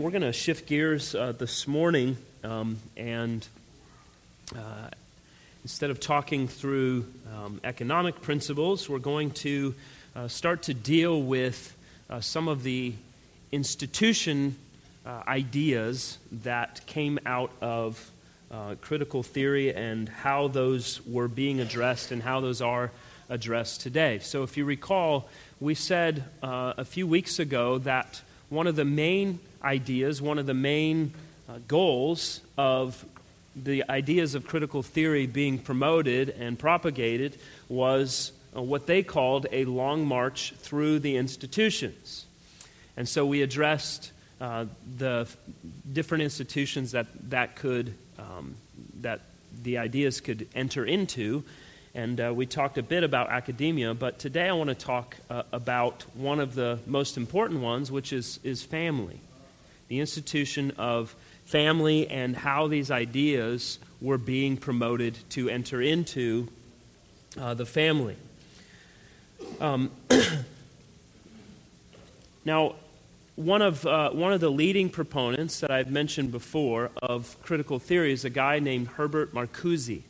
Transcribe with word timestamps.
we're 0.00 0.10
going 0.10 0.22
to 0.22 0.32
shift 0.32 0.66
gears 0.66 1.14
uh, 1.14 1.30
this 1.32 1.68
morning 1.68 2.16
um, 2.42 2.78
and 2.96 3.46
uh, 4.56 4.88
instead 5.62 5.90
of 5.90 6.00
talking 6.00 6.48
through 6.48 7.04
um, 7.36 7.60
economic 7.64 8.22
principles, 8.22 8.88
we're 8.88 8.98
going 8.98 9.30
to 9.30 9.74
uh, 10.16 10.26
start 10.26 10.62
to 10.62 10.72
deal 10.72 11.20
with 11.20 11.76
uh, 12.08 12.18
some 12.18 12.48
of 12.48 12.62
the 12.62 12.94
institution 13.52 14.56
uh, 15.04 15.20
ideas 15.28 16.16
that 16.32 16.80
came 16.86 17.18
out 17.26 17.52
of 17.60 18.10
uh, 18.50 18.76
critical 18.80 19.22
theory 19.22 19.74
and 19.74 20.08
how 20.08 20.48
those 20.48 21.04
were 21.06 21.28
being 21.28 21.60
addressed 21.60 22.10
and 22.10 22.22
how 22.22 22.40
those 22.40 22.62
are 22.62 22.90
addressed 23.28 23.82
today. 23.82 24.18
So, 24.20 24.44
if 24.44 24.56
you 24.56 24.64
recall, 24.64 25.28
we 25.60 25.74
said 25.74 26.24
a 26.42 26.86
few 26.86 27.06
weeks 27.06 27.38
ago 27.38 27.76
that 27.78 28.22
one 28.50 28.66
of 28.66 28.76
the 28.76 28.84
main 28.84 29.40
ideas, 29.62 30.20
one 30.20 30.38
of 30.38 30.46
the 30.46 30.54
main 30.54 31.14
uh, 31.48 31.54
goals 31.66 32.40
of 32.58 33.04
the 33.56 33.84
ideas 33.88 34.34
of 34.34 34.46
critical 34.46 34.82
theory 34.82 35.26
being 35.26 35.58
promoted 35.58 36.28
and 36.30 36.58
propagated 36.58 37.38
was 37.68 38.32
uh, 38.56 38.62
what 38.62 38.86
they 38.86 39.02
called 39.02 39.46
a 39.52 39.64
long 39.64 40.04
march 40.06 40.52
through 40.58 40.98
the 40.98 41.16
institutions. 41.16 42.26
And 42.96 43.08
so 43.08 43.24
we 43.24 43.42
addressed 43.42 44.12
uh, 44.40 44.66
the 44.96 45.28
different 45.92 46.22
institutions 46.22 46.92
that 46.92 47.06
that 47.30 47.56
could 47.56 47.94
um, 48.18 48.56
that 49.00 49.20
the 49.62 49.78
ideas 49.78 50.20
could 50.20 50.48
enter 50.54 50.84
into, 50.84 51.44
and 51.94 52.20
uh, 52.20 52.32
we 52.34 52.46
talked 52.46 52.78
a 52.78 52.82
bit 52.82 53.04
about 53.04 53.30
academia. 53.30 53.94
But 53.94 54.18
today 54.18 54.48
I 54.48 54.52
want 54.52 54.68
to 54.68 54.74
talk 54.74 55.16
uh, 55.28 55.42
about 55.52 56.04
one 56.14 56.40
of 56.40 56.54
the 56.54 56.78
most 56.86 57.16
important 57.16 57.60
ones, 57.60 57.90
which 57.90 58.12
is 58.12 58.40
is 58.42 58.62
family, 58.62 59.20
the 59.88 60.00
institution 60.00 60.72
of 60.78 61.14
family 61.44 62.08
and 62.08 62.36
how 62.36 62.68
these 62.68 62.90
ideas 62.90 63.78
were 64.00 64.18
being 64.18 64.56
promoted 64.56 65.16
to 65.30 65.48
enter 65.48 65.82
into 65.82 66.48
uh, 67.38 67.54
the 67.54 67.66
family. 67.66 68.16
Um, 69.60 69.90
now, 72.44 72.76
one 73.36 73.62
of, 73.62 73.86
uh, 73.86 74.10
one 74.10 74.32
of 74.32 74.40
the 74.40 74.50
leading 74.50 74.90
proponents 74.90 75.60
that 75.60 75.70
I've 75.70 75.90
mentioned 75.90 76.30
before 76.30 76.90
of 77.02 77.36
critical 77.42 77.78
theory 77.78 78.12
is 78.12 78.24
a 78.24 78.30
guy 78.30 78.58
named 78.58 78.88
Herbert 78.88 79.34
Marcuse. 79.34 80.02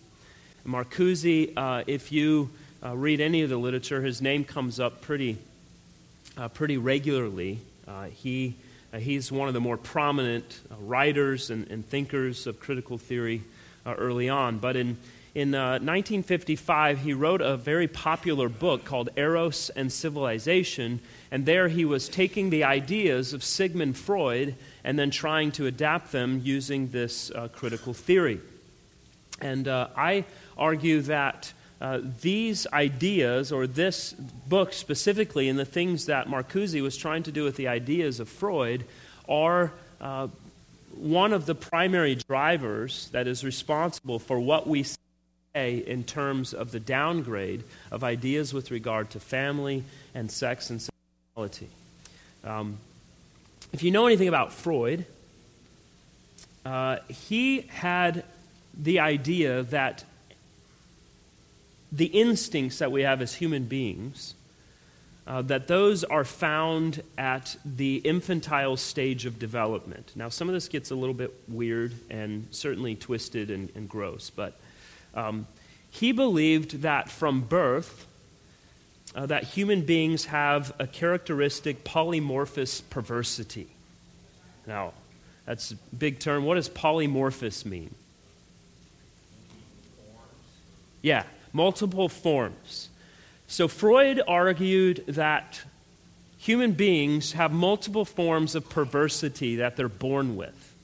Marcuse, 0.66 1.52
uh, 1.56 1.84
if 1.86 2.12
you 2.12 2.50
uh, 2.84 2.96
read 2.96 3.20
any 3.20 3.42
of 3.42 3.50
the 3.50 3.56
literature, 3.56 4.02
his 4.02 4.20
name 4.20 4.44
comes 4.44 4.78
up 4.78 5.00
pretty, 5.00 5.38
uh, 6.36 6.48
pretty 6.48 6.76
regularly. 6.76 7.60
Uh, 7.88 8.04
he 8.04 8.54
uh, 8.92 8.98
he's 8.98 9.30
one 9.30 9.46
of 9.46 9.54
the 9.54 9.60
more 9.60 9.76
prominent 9.76 10.60
uh, 10.70 10.74
writers 10.80 11.50
and, 11.50 11.70
and, 11.70 11.86
thinkers 11.86 12.48
of 12.48 12.58
critical 12.58 12.98
theory 12.98 13.42
early 13.86 14.28
on. 14.28 14.58
But 14.58 14.74
in, 14.74 14.96
in 15.32 15.52
1955, 15.52 16.98
uh, 16.98 17.00
he 17.00 17.12
wrote 17.12 17.40
a 17.40 17.56
very 17.56 17.86
popular 17.86 18.48
book 18.48 18.84
called 18.84 19.10
Eros 19.16 19.70
and 19.70 19.92
Civilization. 19.92 20.98
And 21.30 21.46
there 21.46 21.68
he 21.68 21.84
was 21.84 22.08
taking 22.08 22.50
the 22.50 22.64
ideas 22.64 23.32
of 23.32 23.44
Sigmund 23.44 23.96
Freud 23.96 24.56
and 24.82 24.98
then 24.98 25.10
trying 25.10 25.52
to 25.52 25.66
adapt 25.66 26.10
them 26.10 26.40
using 26.42 26.88
this 26.88 27.30
critical 27.52 27.94
theory. 27.94 28.40
And 29.40 29.68
uh, 29.68 29.88
I 29.96 30.24
argue 30.56 31.00
that 31.02 31.52
uh, 31.80 32.00
these 32.20 32.66
ideas, 32.72 33.50
or 33.50 33.66
this 33.66 34.12
book 34.12 34.72
specifically, 34.72 35.48
and 35.48 35.58
the 35.58 35.64
things 35.64 36.06
that 36.06 36.28
Marcuse 36.28 36.80
was 36.82 36.96
trying 36.96 37.22
to 37.22 37.32
do 37.32 37.44
with 37.44 37.56
the 37.56 37.68
ideas 37.68 38.20
of 38.20 38.28
Freud, 38.28 38.84
are 39.28 39.72
uh, 40.00 40.28
one 40.94 41.32
of 41.32 41.46
the 41.46 41.54
primary 41.54 42.16
drivers 42.16 43.08
that 43.12 43.26
is 43.26 43.44
responsible 43.44 44.18
for 44.18 44.38
what 44.38 44.66
we 44.66 44.82
say 44.82 45.78
in 45.78 46.04
terms 46.04 46.52
of 46.52 46.70
the 46.70 46.80
downgrade 46.80 47.64
of 47.90 48.04
ideas 48.04 48.52
with 48.52 48.70
regard 48.70 49.08
to 49.10 49.20
family 49.20 49.84
and 50.14 50.30
sex 50.30 50.68
and 50.68 50.82
sexuality. 50.82 51.68
Um, 52.44 52.76
if 53.72 53.82
you 53.82 53.90
know 53.90 54.06
anything 54.06 54.28
about 54.28 54.52
Freud, 54.52 55.06
uh, 56.64 56.98
he 57.08 57.62
had 57.62 58.24
the 58.74 59.00
idea 59.00 59.62
that 59.64 60.04
the 61.92 62.06
instincts 62.06 62.78
that 62.78 62.92
we 62.92 63.02
have 63.02 63.20
as 63.20 63.34
human 63.34 63.64
beings, 63.64 64.34
uh, 65.26 65.42
that 65.42 65.68
those 65.68 66.04
are 66.04 66.24
found 66.24 67.02
at 67.18 67.56
the 67.64 67.96
infantile 67.96 68.76
stage 68.76 69.26
of 69.26 69.38
development. 69.38 70.12
Now, 70.14 70.28
some 70.28 70.48
of 70.48 70.54
this 70.54 70.68
gets 70.68 70.90
a 70.90 70.94
little 70.94 71.14
bit 71.14 71.34
weird 71.48 71.92
and 72.10 72.46
certainly 72.50 72.94
twisted 72.94 73.50
and, 73.50 73.70
and 73.74 73.88
gross, 73.88 74.30
but 74.30 74.58
um, 75.14 75.46
he 75.90 76.12
believed 76.12 76.82
that 76.82 77.10
from 77.10 77.42
birth, 77.42 78.06
uh, 79.14 79.26
that 79.26 79.44
human 79.44 79.82
beings 79.82 80.26
have 80.26 80.72
a 80.78 80.86
characteristic 80.86 81.84
polymorphous 81.84 82.82
perversity. 82.90 83.66
Now, 84.66 84.92
that's 85.46 85.72
a 85.72 85.76
big 85.96 86.20
term. 86.20 86.44
What 86.44 86.54
does 86.54 86.68
polymorphous 86.68 87.64
mean? 87.64 87.94
Yeah, 91.02 91.24
multiple 91.52 92.08
forms. 92.08 92.88
So 93.46 93.68
Freud 93.68 94.20
argued 94.28 95.04
that 95.08 95.62
human 96.38 96.72
beings 96.72 97.32
have 97.32 97.52
multiple 97.52 98.04
forms 98.04 98.54
of 98.54 98.68
perversity 98.68 99.56
that 99.56 99.76
they're 99.76 99.88
born 99.88 100.36
with. 100.36 100.74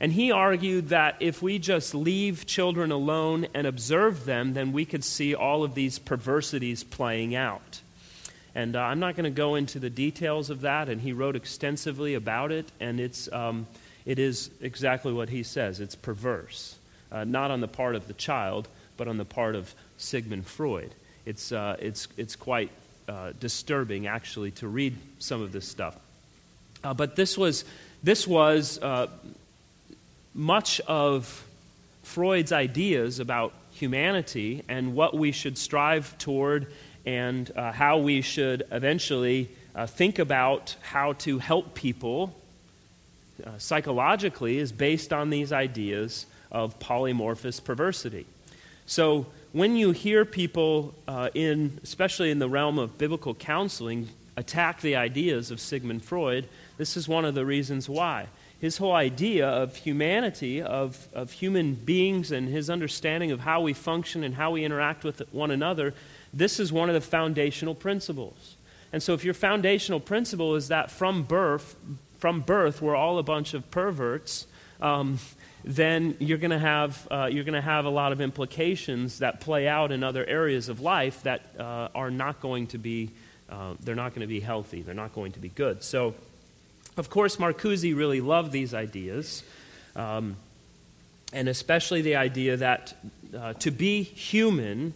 And 0.00 0.12
he 0.12 0.32
argued 0.32 0.88
that 0.88 1.16
if 1.20 1.42
we 1.42 1.60
just 1.60 1.94
leave 1.94 2.44
children 2.44 2.90
alone 2.90 3.46
and 3.54 3.68
observe 3.68 4.24
them, 4.24 4.52
then 4.54 4.72
we 4.72 4.84
could 4.84 5.04
see 5.04 5.32
all 5.32 5.62
of 5.62 5.74
these 5.74 5.98
perversities 6.00 6.82
playing 6.82 7.36
out. 7.36 7.80
And 8.54 8.74
uh, 8.74 8.80
I'm 8.80 8.98
not 8.98 9.14
going 9.14 9.24
to 9.24 9.30
go 9.30 9.54
into 9.54 9.78
the 9.78 9.90
details 9.90 10.50
of 10.50 10.62
that, 10.62 10.88
and 10.88 11.00
he 11.00 11.12
wrote 11.12 11.36
extensively 11.36 12.14
about 12.14 12.50
it, 12.50 12.70
and 12.80 12.98
it's, 12.98 13.30
um, 13.32 13.66
it 14.04 14.18
is 14.18 14.50
exactly 14.60 15.12
what 15.12 15.28
he 15.28 15.42
says 15.42 15.78
it's 15.78 15.94
perverse. 15.94 16.76
Uh, 17.10 17.24
not 17.24 17.50
on 17.50 17.60
the 17.60 17.68
part 17.68 17.94
of 17.94 18.08
the 18.08 18.14
child, 18.14 18.68
but 19.02 19.08
on 19.08 19.16
the 19.16 19.24
part 19.24 19.56
of 19.56 19.74
Sigmund 19.96 20.46
Freud. 20.46 20.94
It's, 21.26 21.50
uh, 21.50 21.74
it's, 21.80 22.06
it's 22.16 22.36
quite 22.36 22.70
uh, 23.08 23.32
disturbing, 23.40 24.06
actually, 24.06 24.52
to 24.52 24.68
read 24.68 24.96
some 25.18 25.42
of 25.42 25.50
this 25.50 25.66
stuff. 25.66 25.96
Uh, 26.84 26.94
but 26.94 27.16
this 27.16 27.36
was, 27.36 27.64
this 28.04 28.28
was 28.28 28.80
uh, 28.80 29.08
much 30.34 30.78
of 30.82 31.44
Freud's 32.04 32.52
ideas 32.52 33.18
about 33.18 33.52
humanity 33.72 34.62
and 34.68 34.94
what 34.94 35.14
we 35.14 35.32
should 35.32 35.58
strive 35.58 36.16
toward 36.18 36.72
and 37.04 37.50
uh, 37.56 37.72
how 37.72 37.98
we 37.98 38.20
should 38.20 38.62
eventually 38.70 39.48
uh, 39.74 39.84
think 39.84 40.20
about 40.20 40.76
how 40.80 41.14
to 41.14 41.40
help 41.40 41.74
people 41.74 42.32
psychologically 43.58 44.58
is 44.58 44.70
based 44.70 45.12
on 45.12 45.30
these 45.30 45.52
ideas 45.52 46.26
of 46.52 46.78
polymorphous 46.78 47.64
perversity. 47.64 48.26
So 48.92 49.24
when 49.52 49.76
you 49.76 49.92
hear 49.92 50.26
people, 50.26 50.94
uh, 51.08 51.30
in, 51.32 51.80
especially 51.82 52.30
in 52.30 52.40
the 52.40 52.48
realm 52.50 52.78
of 52.78 52.98
biblical 52.98 53.34
counseling, 53.34 54.10
attack 54.36 54.82
the 54.82 54.96
ideas 54.96 55.50
of 55.50 55.60
Sigmund 55.60 56.04
Freud, 56.04 56.46
this 56.76 56.94
is 56.94 57.08
one 57.08 57.24
of 57.24 57.34
the 57.34 57.46
reasons 57.46 57.88
why. 57.88 58.26
His 58.60 58.76
whole 58.76 58.92
idea 58.92 59.48
of 59.48 59.76
humanity, 59.76 60.60
of, 60.60 61.08
of 61.14 61.32
human 61.32 61.72
beings, 61.74 62.30
and 62.30 62.50
his 62.50 62.68
understanding 62.68 63.30
of 63.30 63.40
how 63.40 63.62
we 63.62 63.72
function 63.72 64.22
and 64.22 64.34
how 64.34 64.50
we 64.50 64.62
interact 64.62 65.04
with 65.04 65.22
one 65.32 65.50
another, 65.50 65.94
this 66.34 66.60
is 66.60 66.70
one 66.70 66.90
of 66.90 66.94
the 66.94 67.00
foundational 67.00 67.74
principles. 67.74 68.56
And 68.92 69.02
so, 69.02 69.14
if 69.14 69.24
your 69.24 69.32
foundational 69.32 70.00
principle 70.00 70.54
is 70.54 70.68
that 70.68 70.90
from 70.90 71.22
birth, 71.22 71.76
from 72.18 72.42
birth, 72.42 72.82
we're 72.82 72.94
all 72.94 73.16
a 73.16 73.22
bunch 73.22 73.54
of 73.54 73.70
perverts, 73.70 74.46
um, 74.82 75.18
then 75.64 76.16
you're 76.18 76.38
going 76.38 76.50
to 76.50 76.58
have 76.58 77.06
uh, 77.10 77.28
you're 77.30 77.44
going 77.44 77.54
to 77.54 77.60
have 77.60 77.84
a 77.84 77.90
lot 77.90 78.12
of 78.12 78.20
implications 78.20 79.20
that 79.20 79.40
play 79.40 79.68
out 79.68 79.92
in 79.92 80.02
other 80.02 80.24
areas 80.24 80.68
of 80.68 80.80
life 80.80 81.22
that 81.22 81.42
uh, 81.58 81.88
are 81.94 82.10
not 82.10 82.40
going 82.40 82.66
to 82.68 82.78
be 82.78 83.10
uh, 83.52 83.74
they're 83.80 83.94
not 83.94 84.10
going 84.10 84.22
to 84.22 84.26
be 84.26 84.40
healthy. 84.40 84.82
They're 84.82 84.94
not 84.94 85.12
going 85.12 85.32
to 85.32 85.38
be 85.38 85.50
good. 85.50 85.82
So, 85.82 86.14
of 86.96 87.10
course, 87.10 87.36
Marcuse 87.36 87.94
really 87.94 88.20
loved 88.20 88.50
these 88.50 88.72
ideas, 88.72 89.42
um, 89.94 90.36
and 91.32 91.48
especially 91.48 92.00
the 92.02 92.16
idea 92.16 92.56
that 92.56 92.94
uh, 93.36 93.52
to 93.54 93.70
be 93.70 94.02
human 94.02 94.94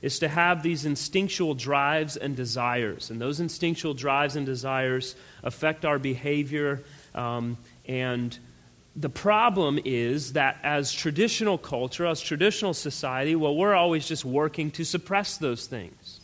is 0.00 0.18
to 0.18 0.28
have 0.28 0.64
these 0.64 0.84
instinctual 0.84 1.54
drives 1.54 2.16
and 2.16 2.34
desires, 2.34 3.10
and 3.10 3.20
those 3.20 3.38
instinctual 3.38 3.94
drives 3.94 4.34
and 4.34 4.46
desires 4.46 5.14
affect 5.44 5.84
our 5.84 5.98
behavior 5.98 6.82
um, 7.14 7.56
and 7.86 8.36
the 8.94 9.08
problem 9.08 9.78
is 9.84 10.34
that 10.34 10.58
as 10.62 10.92
traditional 10.92 11.56
culture, 11.56 12.06
as 12.06 12.20
traditional 12.20 12.74
society, 12.74 13.34
well, 13.34 13.56
we're 13.56 13.74
always 13.74 14.06
just 14.06 14.24
working 14.24 14.70
to 14.72 14.84
suppress 14.84 15.38
those 15.38 15.66
things. 15.66 16.20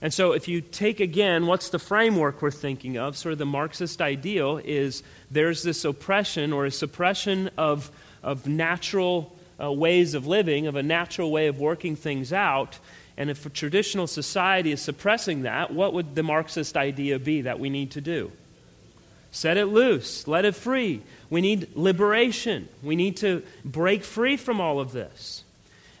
And 0.00 0.12
so, 0.12 0.32
if 0.32 0.46
you 0.46 0.60
take 0.60 1.00
again, 1.00 1.46
what's 1.46 1.70
the 1.70 1.78
framework 1.78 2.42
we're 2.42 2.50
thinking 2.50 2.98
of? 2.98 3.16
Sort 3.16 3.32
of 3.32 3.38
the 3.38 3.46
Marxist 3.46 4.02
ideal 4.02 4.60
is 4.62 5.02
there's 5.30 5.62
this 5.62 5.84
oppression 5.84 6.52
or 6.52 6.66
a 6.66 6.70
suppression 6.70 7.50
of, 7.56 7.90
of 8.22 8.46
natural 8.46 9.34
uh, 9.60 9.72
ways 9.72 10.14
of 10.14 10.26
living, 10.26 10.66
of 10.66 10.76
a 10.76 10.82
natural 10.82 11.30
way 11.30 11.46
of 11.46 11.58
working 11.58 11.96
things 11.96 12.32
out. 12.32 12.78
And 13.16 13.30
if 13.30 13.46
a 13.46 13.50
traditional 13.50 14.06
society 14.06 14.72
is 14.72 14.82
suppressing 14.82 15.42
that, 15.42 15.72
what 15.72 15.94
would 15.94 16.14
the 16.14 16.22
Marxist 16.22 16.76
idea 16.76 17.18
be 17.18 17.42
that 17.42 17.58
we 17.58 17.70
need 17.70 17.92
to 17.92 18.02
do? 18.02 18.30
Set 19.30 19.56
it 19.56 19.66
loose, 19.66 20.26
let 20.26 20.44
it 20.44 20.54
free. 20.54 21.02
We 21.28 21.40
need 21.40 21.76
liberation. 21.76 22.68
We 22.82 22.96
need 22.96 23.16
to 23.18 23.42
break 23.64 24.04
free 24.04 24.36
from 24.36 24.60
all 24.60 24.80
of 24.80 24.92
this. 24.92 25.44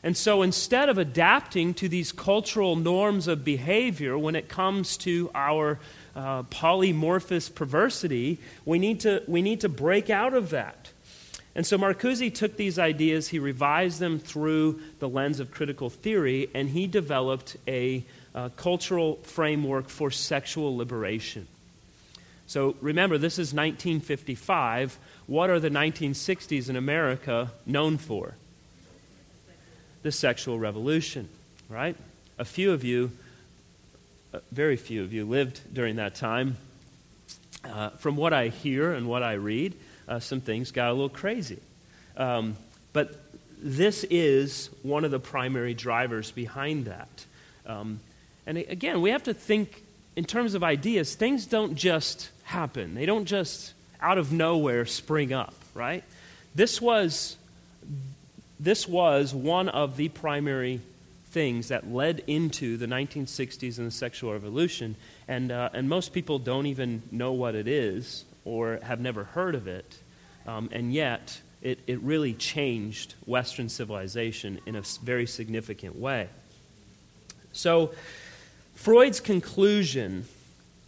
And 0.02 0.16
so 0.16 0.42
instead 0.42 0.88
of 0.88 0.98
adapting 0.98 1.74
to 1.74 1.88
these 1.88 2.12
cultural 2.12 2.76
norms 2.76 3.26
of 3.26 3.44
behavior 3.44 4.16
when 4.16 4.36
it 4.36 4.48
comes 4.48 4.96
to 4.98 5.30
our 5.34 5.80
uh, 6.14 6.44
polymorphous 6.44 7.52
perversity, 7.52 8.38
we 8.64 8.78
need, 8.78 9.00
to, 9.00 9.22
we 9.26 9.42
need 9.42 9.60
to 9.62 9.68
break 9.68 10.08
out 10.08 10.32
of 10.32 10.50
that. 10.50 10.90
And 11.56 11.66
so 11.66 11.78
Marcuse 11.78 12.32
took 12.34 12.56
these 12.56 12.78
ideas, 12.78 13.28
he 13.28 13.38
revised 13.38 13.98
them 13.98 14.18
through 14.18 14.80
the 14.98 15.08
lens 15.08 15.40
of 15.40 15.50
critical 15.50 15.90
theory, 15.90 16.50
and 16.54 16.68
he 16.68 16.86
developed 16.86 17.56
a 17.66 18.04
uh, 18.34 18.50
cultural 18.50 19.16
framework 19.22 19.88
for 19.88 20.10
sexual 20.10 20.76
liberation. 20.76 21.48
So 22.46 22.76
remember, 22.80 23.18
this 23.18 23.34
is 23.34 23.52
1955. 23.52 24.98
What 25.26 25.50
are 25.50 25.58
the 25.58 25.70
1960s 25.70 26.68
in 26.68 26.76
America 26.76 27.50
known 27.64 27.98
for? 27.98 28.34
The 30.02 30.12
sexual 30.12 30.58
revolution, 30.58 31.28
right? 31.68 31.96
A 32.38 32.44
few 32.44 32.72
of 32.72 32.84
you, 32.84 33.10
very 34.52 34.76
few 34.76 35.02
of 35.02 35.12
you, 35.12 35.24
lived 35.24 35.60
during 35.72 35.96
that 35.96 36.14
time. 36.14 36.56
Uh, 37.64 37.90
from 37.90 38.16
what 38.16 38.32
I 38.32 38.48
hear 38.48 38.92
and 38.92 39.08
what 39.08 39.24
I 39.24 39.32
read, 39.32 39.74
uh, 40.06 40.20
some 40.20 40.40
things 40.40 40.70
got 40.70 40.88
a 40.88 40.92
little 40.92 41.08
crazy. 41.08 41.58
Um, 42.16 42.56
but 42.92 43.20
this 43.58 44.04
is 44.04 44.70
one 44.82 45.04
of 45.04 45.10
the 45.10 45.18
primary 45.18 45.74
drivers 45.74 46.30
behind 46.30 46.84
that. 46.84 47.24
Um, 47.66 47.98
and 48.46 48.58
again, 48.58 49.00
we 49.00 49.10
have 49.10 49.24
to 49.24 49.34
think 49.34 49.82
in 50.14 50.24
terms 50.24 50.54
of 50.54 50.62
ideas, 50.62 51.14
things 51.14 51.46
don't 51.46 51.74
just 51.74 52.30
happen, 52.46 52.94
they 52.94 53.06
don't 53.06 53.24
just 53.24 53.74
out 54.00 54.18
of 54.18 54.32
nowhere 54.32 54.86
spring 54.86 55.32
up, 55.32 55.54
right? 55.74 56.04
This 56.54 56.80
was, 56.80 57.36
this 58.58 58.86
was 58.88 59.34
one 59.34 59.68
of 59.68 59.96
the 59.96 60.08
primary 60.08 60.80
things 61.26 61.68
that 61.68 61.92
led 61.92 62.22
into 62.28 62.76
the 62.76 62.86
1960s 62.86 63.78
and 63.78 63.88
the 63.88 63.90
sexual 63.90 64.32
revolution. 64.32 64.94
And, 65.26 65.50
uh, 65.50 65.70
and 65.72 65.88
most 65.88 66.12
people 66.12 66.38
don't 66.38 66.66
even 66.66 67.02
know 67.10 67.32
what 67.32 67.56
it 67.56 67.66
is 67.66 68.24
or 68.44 68.78
have 68.82 69.00
never 69.00 69.24
heard 69.24 69.56
of 69.56 69.66
it. 69.66 69.98
Um, 70.46 70.70
and 70.72 70.94
yet, 70.94 71.40
it, 71.62 71.80
it 71.88 72.00
really 72.00 72.32
changed 72.32 73.14
Western 73.26 73.68
civilization 73.68 74.60
in 74.66 74.76
a 74.76 74.82
very 75.02 75.26
significant 75.26 75.98
way. 75.98 76.28
So, 77.52 77.92
Freud's 78.76 79.18
conclusion 79.18 80.26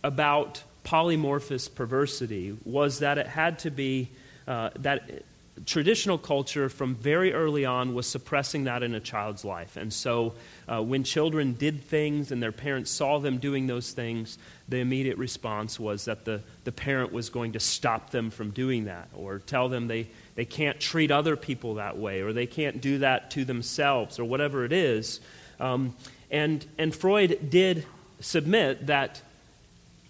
about 0.05 0.63
polymorphous 0.89 1.73
perversity 1.75 2.57
was 2.65 3.01
that 3.01 3.19
it 3.19 3.27
had 3.27 3.59
to 3.59 3.71
be 3.71 4.09
uh, 4.47 4.71
that 4.79 5.23
traditional 5.67 6.17
culture 6.17 6.71
from 6.71 6.95
very 6.95 7.35
early 7.35 7.67
on 7.67 7.95
was 7.95 8.07
suppressing 8.07 8.65
that 8.65 8.83
in 8.83 8.95
a 8.95 9.01
child's 9.01 9.45
life. 9.45 9.77
And 9.77 9.93
so 9.93 10.33
uh, 10.67 10.83
when 10.83 11.05
children 11.05 11.53
did 11.53 11.83
things 11.83 12.33
and 12.33 12.43
their 12.43 12.53
parents 12.53 12.91
saw 12.91 13.19
them 13.19 13.37
doing 13.37 13.67
those 13.67 13.91
things, 13.93 14.39
the 14.67 14.79
immediate 14.79 15.19
response 15.19 15.79
was 15.79 16.07
that 16.07 16.25
the, 16.25 16.41
the 16.65 16.73
parent 16.73 17.13
was 17.13 17.29
going 17.29 17.53
to 17.53 17.61
stop 17.61 18.09
them 18.11 18.31
from 18.31 18.51
doing 18.51 18.87
that 18.87 19.09
or 19.15 19.41
tell 19.41 19.69
them 19.69 19.89
they, 19.89 20.09
they 20.37 20.47
can't 20.47 20.81
treat 20.81 21.11
other 21.11 21.37
people 21.37 21.75
that 21.75 21.99
way 21.99 22.23
or 22.23 22.33
they 22.33 22.47
can't 22.47 22.81
do 22.81 22.99
that 22.99 23.31
to 23.33 23.45
themselves 23.45 24.19
or 24.19 24.25
whatever 24.25 24.65
it 24.65 24.73
is. 24.73 25.21
Um, 25.61 25.95
and, 26.31 26.65
and 26.79 26.95
Freud 26.95 27.51
did 27.51 27.85
submit 28.21 28.87
that 28.87 29.21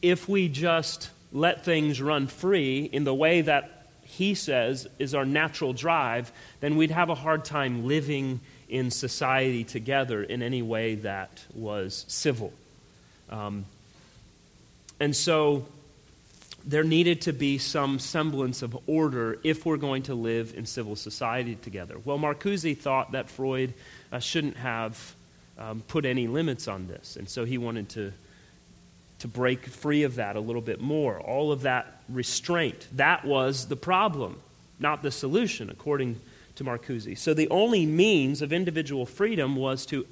if 0.02 0.28
we 0.28 0.48
just 0.48 1.10
let 1.32 1.64
things 1.64 2.00
run 2.00 2.26
free 2.26 2.88
in 2.92 3.04
the 3.04 3.14
way 3.14 3.40
that 3.42 3.86
he 4.02 4.34
says 4.34 4.88
is 4.98 5.14
our 5.14 5.26
natural 5.26 5.72
drive, 5.72 6.32
then 6.60 6.76
we'd 6.76 6.90
have 6.90 7.10
a 7.10 7.14
hard 7.14 7.44
time 7.44 7.86
living 7.86 8.40
in 8.68 8.90
society 8.90 9.64
together 9.64 10.22
in 10.22 10.42
any 10.42 10.62
way 10.62 10.94
that 10.94 11.44
was 11.54 12.04
civil. 12.08 12.52
Um, 13.30 13.66
and 15.00 15.14
so 15.14 15.66
there 16.64 16.84
needed 16.84 17.22
to 17.22 17.32
be 17.32 17.58
some 17.58 17.98
semblance 17.98 18.62
of 18.62 18.76
order 18.86 19.38
if 19.44 19.64
we're 19.64 19.76
going 19.76 20.02
to 20.04 20.14
live 20.14 20.54
in 20.56 20.66
civil 20.66 20.96
society 20.96 21.54
together. 21.56 21.96
Well, 22.04 22.18
Marcuse 22.18 22.76
thought 22.76 23.12
that 23.12 23.30
Freud 23.30 23.74
uh, 24.12 24.18
shouldn't 24.18 24.56
have 24.56 25.14
um, 25.58 25.82
put 25.86 26.04
any 26.04 26.26
limits 26.26 26.68
on 26.68 26.86
this, 26.86 27.16
and 27.16 27.28
so 27.28 27.44
he 27.44 27.58
wanted 27.58 27.88
to 27.90 28.12
to 29.19 29.29
break 29.29 29.67
free 29.67 30.05
of 30.05 30.17
that 30.17 30.37
a 30.37 30.41
little 30.41 30.62
bit 30.62 30.81
more. 30.81 31.20
All 31.20 31.50
of 31.50 31.62
that 31.62 32.00
restraint, 32.09 32.87
that 32.97 33.25
was 33.25 33.67
the 33.67 33.76
problem, 33.76 34.41
not 34.79 35.03
the 35.03 35.11
solution, 35.11 35.70
according 35.70 36.20
to 36.56 36.65
Marcuse. 36.65 37.19
So 37.19 37.35
the 37.35 37.49
only 37.50 37.87
means 37.87 38.43
of 38.43 38.53
individual 38.53 39.06
freedom 39.06 39.56
was 39.56 39.87
to 39.87 40.06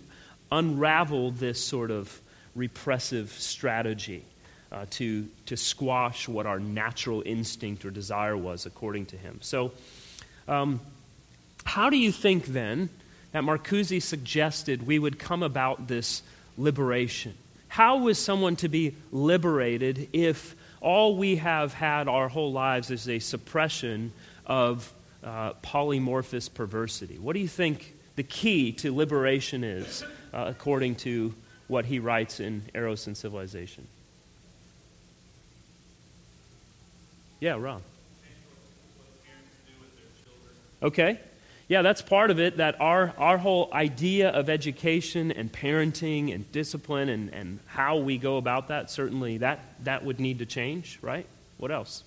unravel 0.51 1.31
this 1.33 1.63
sort 1.63 1.91
of 1.91 2.21
repressive 2.55 3.31
strategy 3.33 4.25
uh, 4.73 4.87
to, 4.91 5.29
to 5.47 5.57
squash 5.57 6.29
what 6.29 6.47
our 6.47 6.59
natural 6.59 7.23
instinct 7.25 7.85
or 7.85 7.91
desire 7.91 8.37
was, 8.37 8.67
according 8.67 9.07
to 9.07 9.17
him. 9.17 9.39
So, 9.41 9.73
um, 10.49 10.81
how 11.65 11.91
do 11.91 11.97
you 11.97 12.13
think 12.13 12.47
then 12.47 12.89
that 13.33 13.43
Marcuse 13.43 14.01
suggested 14.03 14.87
we 14.87 14.99
would 14.99 15.19
come 15.19 15.43
about 15.43 15.89
this 15.89 16.23
liberation? 16.57 17.35
How 17.77 17.99
was 17.99 18.19
someone 18.19 18.57
to 18.57 18.71
be 18.71 18.95
liberated 19.13 20.09
if 20.15 20.57
all 20.81 21.15
we 21.19 21.37
have 21.37 21.75
had 21.75 22.09
our 22.09 22.27
whole 22.27 22.51
lives 22.51 22.91
is 22.91 23.07
a 23.07 23.19
suppression 23.19 24.15
of 24.47 24.91
uh, 25.23 25.53
polymorphous 25.63 26.49
perversity? 26.49 27.19
What 27.19 27.35
do 27.35 27.41
you 27.41 27.49
think 27.49 27.95
the 28.15 28.23
key 28.23 28.73
to 28.73 28.95
liberation 28.95 29.63
is, 29.63 30.03
uh, 30.33 30.47
according 30.47 30.95
to 30.95 31.35
what 31.69 31.85
he 31.85 31.99
writes 31.99 32.41
in 32.41 32.63
Eros 32.75 33.09
and 33.09 33.15
Civilization? 33.15 33.87
Yeah, 37.41 37.57
Rob. 37.59 37.83
Okay. 40.83 41.21
Yeah, 41.69 41.83
that's 41.83 42.01
part 42.01 42.31
of 42.31 42.39
it, 42.39 42.59
that 42.59 42.81
our, 42.81 43.13
our 43.19 43.39
whole 43.39 43.69
idea 43.73 44.29
of 44.31 44.49
education 44.49 45.33
and 45.33 45.53
parenting 45.53 46.33
and 46.33 46.51
discipline 46.53 47.09
and, 47.09 47.35
and 47.35 47.59
how 47.67 47.97
we 47.97 48.19
go 48.19 48.37
about 48.37 48.69
that, 48.69 48.89
certainly 48.89 49.39
that, 49.39 49.59
that 49.83 50.05
would 50.05 50.21
need 50.21 50.39
to 50.39 50.47
change, 50.47 51.01
right? 51.03 51.27
What 51.59 51.73
else? 51.73 52.05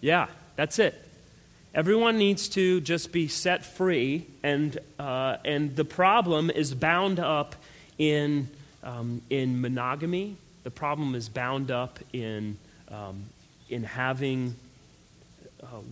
Yeah, 0.00 0.28
that's 0.54 0.78
it. 0.78 0.94
Everyone 1.74 2.18
needs 2.18 2.48
to 2.50 2.80
just 2.80 3.10
be 3.10 3.26
set 3.26 3.64
free, 3.64 4.26
and, 4.44 4.78
uh, 4.98 5.38
and 5.44 5.74
the 5.74 5.84
problem 5.84 6.50
is 6.50 6.72
bound 6.72 7.18
up 7.18 7.56
in, 7.98 8.48
um, 8.84 9.22
in 9.28 9.60
monogamy. 9.60 10.36
The 10.62 10.70
problem 10.70 11.16
is 11.16 11.28
bound 11.28 11.72
up 11.72 11.98
in, 12.12 12.58
um, 12.88 13.24
in 13.70 13.82
having 13.84 14.54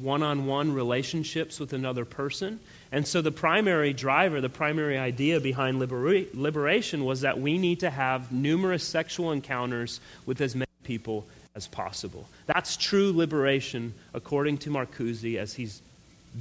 one 0.00 0.22
on 0.22 0.46
one 0.46 0.72
relationships 0.72 1.60
with 1.60 1.72
another 1.72 2.04
person. 2.04 2.60
And 2.92 3.06
so 3.06 3.22
the 3.22 3.30
primary 3.30 3.92
driver, 3.92 4.40
the 4.40 4.48
primary 4.48 4.98
idea 4.98 5.40
behind 5.40 5.78
libera- 5.78 6.26
liberation 6.34 7.04
was 7.04 7.20
that 7.20 7.40
we 7.40 7.56
need 7.56 7.80
to 7.80 7.90
have 7.90 8.32
numerous 8.32 8.82
sexual 8.82 9.30
encounters 9.30 10.00
with 10.26 10.40
as 10.40 10.54
many 10.54 10.66
people 10.82 11.26
as 11.54 11.68
possible. 11.68 12.28
That's 12.46 12.76
true 12.76 13.12
liberation 13.12 13.94
according 14.12 14.58
to 14.58 14.70
Marcuse 14.70 15.36
as 15.36 15.54
he's 15.54 15.82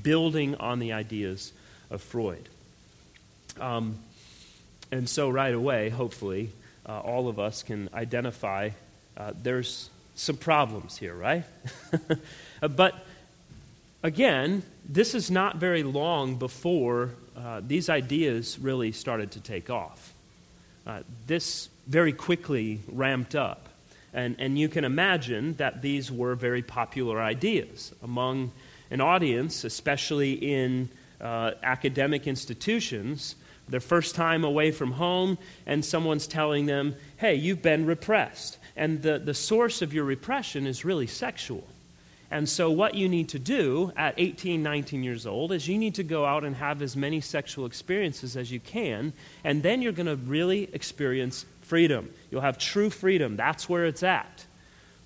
building 0.01 0.55
on 0.55 0.79
the 0.79 0.93
ideas 0.93 1.53
of 1.89 2.01
Freud. 2.01 2.50
Um, 3.59 4.00
and 4.91 5.07
so, 5.07 5.29
right 5.29 5.53
away, 5.53 5.89
hopefully, 5.89 6.50
uh, 6.88 7.00
all 7.00 7.27
of 7.27 7.39
us 7.39 7.62
can 7.62 7.89
identify 7.93 8.71
uh, 9.17 9.33
there's 9.43 9.89
some 10.15 10.38
problems 10.38 10.98
here, 10.98 11.13
right? 11.13 11.43
but 12.62 12.95
again, 14.03 14.63
this 14.88 15.13
is 15.15 15.29
not 15.29 15.58
very 15.58 15.84
long 15.84 16.36
before 16.36 17.12
uh, 17.38 17.62
these 17.65 17.89
ideas 17.89 18.60
really 18.60 18.91
started 18.91 19.32
to 19.32 19.39
take 19.39 19.70
off. 19.70 20.13
Uh, 20.86 21.01
this 21.27 21.70
very 21.88 22.13
quickly 22.13 22.79
ramped 22.91 23.36
up. 23.36 23.70
And, 24.13 24.36
and 24.39 24.58
you 24.58 24.70
can 24.70 24.84
imagine 24.84 25.53
that 25.56 25.82
these 25.82 26.12
were 26.12 26.36
very 26.36 26.63
popular 26.63 27.22
ideas 27.22 27.94
among 28.01 28.51
an 28.89 29.01
audience, 29.01 29.63
especially 29.63 30.34
in 30.34 30.89
uh, 31.22 31.51
academic 31.62 32.25
institutions. 32.25 33.36
their 33.70 33.79
first 33.79 34.15
time 34.15 34.44
away 34.44 34.72
from 34.72 34.94
home, 34.94 35.38
and 35.65 35.86
someone's 35.86 36.27
telling 36.27 36.65
them, 36.65 36.96
hey, 37.18 37.36
you've 37.36 37.62
been 37.62 37.86
repressed. 37.86 38.58
And 38.75 39.01
the, 39.01 39.20
the 39.20 39.34
source 39.34 39.82
of 39.82 39.94
your 39.94 40.03
repression 40.06 40.65
is 40.65 40.84
really 40.84 41.08
sexual. 41.08 41.63
And 42.31 42.48
so, 42.48 42.69
what 42.69 42.93
you 42.93 43.09
need 43.09 43.29
to 43.29 43.39
do 43.39 43.91
at 43.98 44.13
18, 44.17 44.62
19 44.62 45.03
years 45.03 45.25
old 45.25 45.51
is 45.51 45.67
you 45.67 45.79
need 45.79 45.95
to 45.95 46.03
go 46.03 46.25
out 46.25 46.43
and 46.43 46.55
have 46.55 46.81
as 46.83 46.95
many 46.95 47.21
sexual 47.21 47.65
experiences 47.65 48.38
as 48.38 48.51
you 48.51 48.59
can, 48.59 49.13
and 49.43 49.63
then 49.63 49.81
you're 49.81 49.93
going 49.93 50.05
to 50.05 50.15
really 50.15 50.69
experience 50.71 51.45
freedom. 51.62 52.12
You'll 52.29 52.41
have 52.41 52.59
true 52.59 52.91
freedom. 52.91 53.36
That's 53.36 53.67
where 53.67 53.86
it's 53.86 54.03
at. 54.03 54.45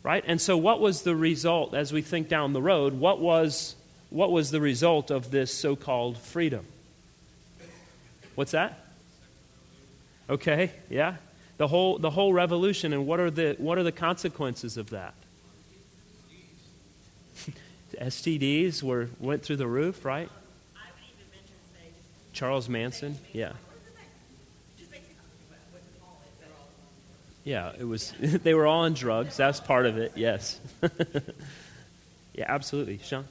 Right? 0.03 0.23
And 0.27 0.41
so, 0.41 0.57
what 0.57 0.81
was 0.81 1.03
the 1.03 1.15
result 1.15 1.73
as 1.73 1.93
we 1.93 2.01
think 2.01 2.27
down 2.27 2.51
the 2.51 2.61
road? 2.61 2.93
What 2.93 3.21
was, 3.21 3.75
what 4.09 4.31
was 4.31 4.51
the 4.51 4.59
result 4.59 5.09
of 5.09 5.31
this 5.31 5.53
so 5.53 5.77
called 5.77 6.17
freedom? 6.17 6.65
What's 8.35 8.51
that? 8.51 8.79
Okay, 10.29 10.71
yeah. 10.89 11.15
The 11.57 11.67
whole, 11.67 11.99
the 11.99 12.09
whole 12.09 12.33
revolution, 12.33 12.91
and 12.91 13.07
what 13.07 13.21
are 13.21 13.31
the, 13.31 13.55
what 13.59 13.77
are 13.77 13.83
the 13.83 13.93
consequences 13.93 14.75
of 14.75 14.89
that? 14.89 15.13
STDs 17.99 18.81
were 18.83 19.09
went 19.19 19.43
through 19.43 19.57
the 19.57 19.67
roof, 19.67 20.05
right? 20.05 20.29
Charles 22.33 22.67
Manson, 22.67 23.17
yeah. 23.31 23.53
Yeah, 27.43 27.73
it 27.77 27.83
was. 27.83 28.13
they 28.19 28.53
were 28.53 28.65
all 28.65 28.81
on 28.81 28.93
drugs. 28.93 29.35
That's 29.37 29.59
part 29.59 29.85
of 29.85 29.97
it. 29.97 30.13
Yes. 30.15 30.59
yeah, 32.33 32.45
absolutely, 32.47 32.99
Sean. 33.03 33.25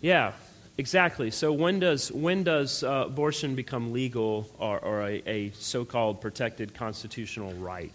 Yeah, 0.00 0.32
exactly. 0.76 1.30
So 1.30 1.50
when 1.50 1.80
does 1.80 2.12
when 2.12 2.44
does 2.44 2.84
uh, 2.84 3.04
abortion 3.06 3.54
become 3.54 3.92
legal 3.92 4.50
or, 4.58 4.78
or 4.80 5.02
a, 5.02 5.22
a 5.26 5.50
so-called 5.52 6.20
protected 6.20 6.74
constitutional 6.74 7.54
right? 7.54 7.90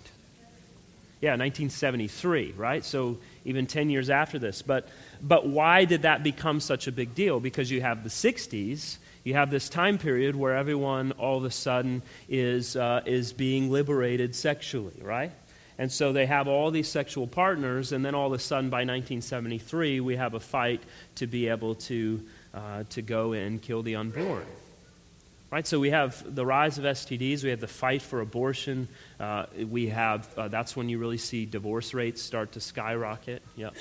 Yeah, 1.22 1.32
1973, 1.32 2.54
right? 2.56 2.84
So 2.86 3.18
even 3.44 3.68
10 3.68 3.90
years 3.90 4.10
after 4.10 4.40
this. 4.40 4.62
But, 4.62 4.88
but 5.22 5.46
why 5.46 5.84
did 5.84 6.04
that 6.04 6.24
become 6.24 6.62
such 6.62 6.88
a 6.88 6.94
big 6.94 7.14
deal? 7.14 7.42
Because 7.42 7.70
you 7.70 7.82
have 7.82 8.04
the 8.04 8.10
60s, 8.10 8.98
you 9.26 9.34
have 9.34 9.52
this 9.52 9.68
time 9.68 9.98
period 9.98 10.36
where 10.36 10.56
everyone 10.56 11.12
all 11.14 11.38
of 11.38 11.44
a 11.44 11.52
sudden 11.52 12.04
is, 12.30 12.78
uh, 12.78 13.02
is 13.06 13.34
being 13.34 13.70
liberated 13.70 14.34
sexually, 14.34 15.02
right? 15.02 15.32
And 15.78 15.92
so 15.92 16.14
they 16.14 16.26
have 16.26 16.48
all 16.48 16.72
these 16.72 16.90
sexual 16.90 17.28
partners, 17.28 17.92
and 17.94 18.04
then 18.04 18.16
all 18.16 18.28
of 18.28 18.34
a 18.34 18.40
sudden 18.40 18.70
by 18.70 18.80
1973, 18.80 20.02
we 20.02 20.16
have 20.18 20.34
a 20.34 20.40
fight 20.40 20.84
to 21.16 21.28
be 21.28 21.48
able 21.48 21.76
to, 21.76 22.26
uh, 22.54 22.84
to 22.90 23.02
go 23.02 23.34
and 23.34 23.62
kill 23.62 23.82
the 23.82 23.96
unborn. 23.96 24.46
Right, 25.52 25.66
so 25.66 25.80
we 25.80 25.90
have 25.90 26.36
the 26.36 26.46
rise 26.46 26.78
of 26.78 26.84
STDs, 26.84 27.44
we 27.44 27.50
have 27.50 27.60
the 27.60 27.68
fight 27.68 28.04
for 28.04 28.22
abortion, 28.22 28.88
uh, 29.20 29.48
we 29.68 29.88
have, 29.88 30.30
uh, 30.38 30.48
that's 30.48 30.76
when 30.76 30.90
you 30.90 31.00
really 31.00 31.18
see 31.18 31.48
divorce 31.48 31.96
rates 31.96 32.22
start 32.22 32.52
to 32.52 32.60
skyrocket. 32.60 33.42
Yep. 33.56 33.74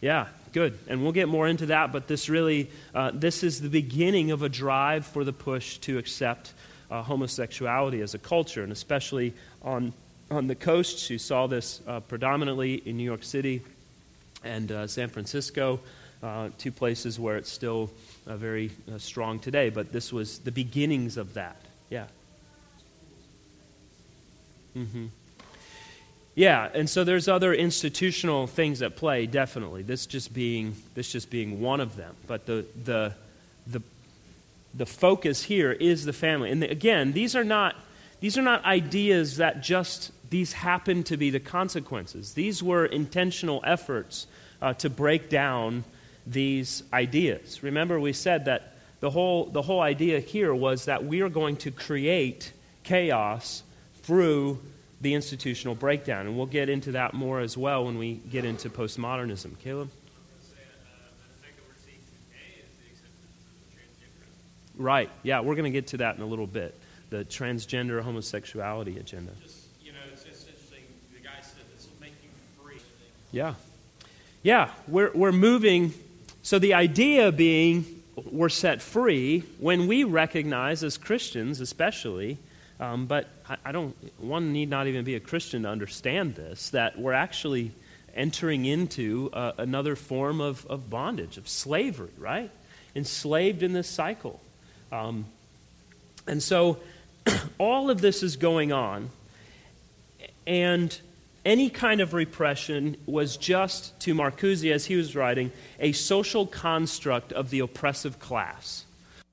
Yeah, 0.00 0.26
good. 0.52 0.76
And 0.88 1.04
we'll 1.04 1.12
get 1.12 1.28
more 1.28 1.46
into 1.46 1.66
that, 1.66 1.92
but 1.92 2.08
this 2.08 2.28
really, 2.28 2.70
uh, 2.92 3.12
this 3.14 3.44
is 3.44 3.60
the 3.60 3.68
beginning 3.68 4.32
of 4.32 4.42
a 4.42 4.48
drive 4.48 5.06
for 5.06 5.22
the 5.22 5.32
push 5.32 5.78
to 5.78 5.96
accept 5.96 6.54
uh, 6.90 7.02
homosexuality 7.02 8.00
as 8.00 8.14
a 8.14 8.18
culture, 8.18 8.64
and 8.64 8.72
especially 8.72 9.32
on, 9.62 9.92
on 10.28 10.48
the 10.48 10.56
coasts. 10.56 11.08
You 11.08 11.18
saw 11.18 11.46
this 11.46 11.80
uh, 11.86 12.00
predominantly 12.00 12.74
in 12.74 12.96
New 12.96 13.04
York 13.04 13.22
City 13.22 13.62
and 14.42 14.72
uh, 14.72 14.86
San 14.88 15.08
Francisco 15.08 15.78
uh, 16.22 16.48
two 16.58 16.72
places 16.72 17.18
where 17.18 17.36
it's 17.36 17.50
still 17.50 17.90
uh, 18.26 18.36
very 18.36 18.70
uh, 18.92 18.98
strong 18.98 19.38
today, 19.38 19.70
but 19.70 19.92
this 19.92 20.12
was 20.12 20.38
the 20.40 20.52
beginnings 20.52 21.16
of 21.16 21.34
that. 21.34 21.56
Yeah. 21.90 22.06
Mm-hmm. 24.76 25.06
Yeah, 26.34 26.68
and 26.74 26.88
so 26.88 27.02
there's 27.02 27.28
other 27.28 27.54
institutional 27.54 28.46
things 28.46 28.82
at 28.82 28.94
play, 28.94 29.26
definitely. 29.26 29.82
This 29.82 30.04
just 30.04 30.34
being 30.34 30.76
this 30.94 31.10
just 31.10 31.30
being 31.30 31.62
one 31.62 31.80
of 31.80 31.96
them. 31.96 32.14
But 32.26 32.44
the 32.44 32.66
the 32.84 33.14
the 33.66 33.80
the 34.74 34.84
focus 34.84 35.44
here 35.44 35.72
is 35.72 36.04
the 36.04 36.12
family. 36.12 36.50
And 36.50 36.62
the, 36.62 36.70
again, 36.70 37.12
these 37.12 37.34
are 37.34 37.44
not 37.44 37.74
these 38.20 38.36
are 38.36 38.42
not 38.42 38.64
ideas 38.66 39.38
that 39.38 39.62
just 39.62 40.12
these 40.28 40.52
happen 40.52 41.02
to 41.04 41.16
be 41.16 41.30
the 41.30 41.40
consequences. 41.40 42.34
These 42.34 42.62
were 42.62 42.84
intentional 42.84 43.62
efforts 43.64 44.26
uh, 44.60 44.74
to 44.74 44.90
break 44.90 45.30
down 45.30 45.84
these 46.26 46.82
ideas. 46.92 47.62
Remember, 47.62 48.00
we 48.00 48.12
said 48.12 48.46
that 48.46 48.74
the 49.00 49.10
whole, 49.10 49.46
the 49.46 49.62
whole 49.62 49.80
idea 49.80 50.20
here 50.20 50.54
was 50.54 50.86
that 50.86 51.04
we 51.04 51.20
are 51.20 51.28
going 51.28 51.56
to 51.58 51.70
create 51.70 52.52
chaos 52.82 53.62
through 54.02 54.60
the 55.00 55.14
institutional 55.14 55.74
breakdown. 55.74 56.26
And 56.26 56.36
we'll 56.36 56.46
get 56.46 56.68
into 56.68 56.92
that 56.92 57.14
more 57.14 57.40
as 57.40 57.56
well 57.56 57.84
when 57.84 57.98
we 57.98 58.14
get 58.14 58.44
into 58.44 58.70
postmodernism. 58.70 59.58
Caleb? 59.60 59.90
Right, 64.78 65.08
yeah, 65.22 65.40
we're 65.40 65.54
going 65.54 65.64
to 65.64 65.70
get 65.70 65.86
to 65.88 65.96
that 65.98 66.16
in 66.16 66.22
a 66.22 66.26
little 66.26 66.46
bit. 66.46 66.74
The 67.08 67.24
transgender 67.24 68.02
homosexuality 68.02 68.98
agenda. 68.98 69.32
Just, 69.42 69.64
you 69.82 69.92
know, 69.92 69.98
it's 70.12 70.24
just 70.24 70.46
interesting. 70.48 70.82
The 71.14 71.20
guy 71.20 71.30
said 71.40 71.64
this 71.74 71.86
will 71.86 71.98
make 72.00 72.12
you 72.22 72.28
free. 72.62 72.80
Yeah. 73.32 73.54
Yeah, 74.42 74.70
we're, 74.86 75.12
we're 75.14 75.32
moving 75.32 75.94
so 76.46 76.60
the 76.60 76.74
idea 76.74 77.32
being 77.32 77.84
we're 78.30 78.48
set 78.48 78.80
free 78.80 79.42
when 79.58 79.88
we 79.88 80.04
recognize, 80.04 80.84
as 80.84 80.96
Christians 80.96 81.60
especially, 81.60 82.38
um, 82.78 83.06
but 83.06 83.26
I, 83.48 83.56
I 83.64 83.72
don't, 83.72 83.96
one 84.18 84.52
need 84.52 84.70
not 84.70 84.86
even 84.86 85.04
be 85.04 85.16
a 85.16 85.20
Christian 85.20 85.64
to 85.64 85.68
understand 85.68 86.36
this, 86.36 86.70
that 86.70 87.00
we're 87.00 87.14
actually 87.14 87.72
entering 88.14 88.64
into 88.64 89.28
uh, 89.32 89.54
another 89.58 89.96
form 89.96 90.40
of, 90.40 90.64
of 90.66 90.88
bondage, 90.88 91.36
of 91.36 91.48
slavery, 91.48 92.12
right? 92.16 92.52
Enslaved 92.94 93.64
in 93.64 93.72
this 93.72 93.88
cycle. 93.88 94.40
Um, 94.92 95.24
and 96.28 96.40
so 96.40 96.78
all 97.58 97.90
of 97.90 98.00
this 98.00 98.22
is 98.22 98.36
going 98.36 98.70
on, 98.70 99.10
and 100.46 100.96
any 101.46 101.70
kind 101.70 102.00
of 102.00 102.12
repression 102.12 102.96
was 103.06 103.36
just, 103.36 103.98
to 104.00 104.14
Marcuse, 104.14 104.68
as 104.70 104.84
he 104.86 104.96
was 104.96 105.14
writing, 105.14 105.52
a 105.78 105.92
social 105.92 106.44
construct 106.44 107.32
of 107.32 107.50
the 107.50 107.60
oppressive 107.60 108.18
class. 108.18 108.84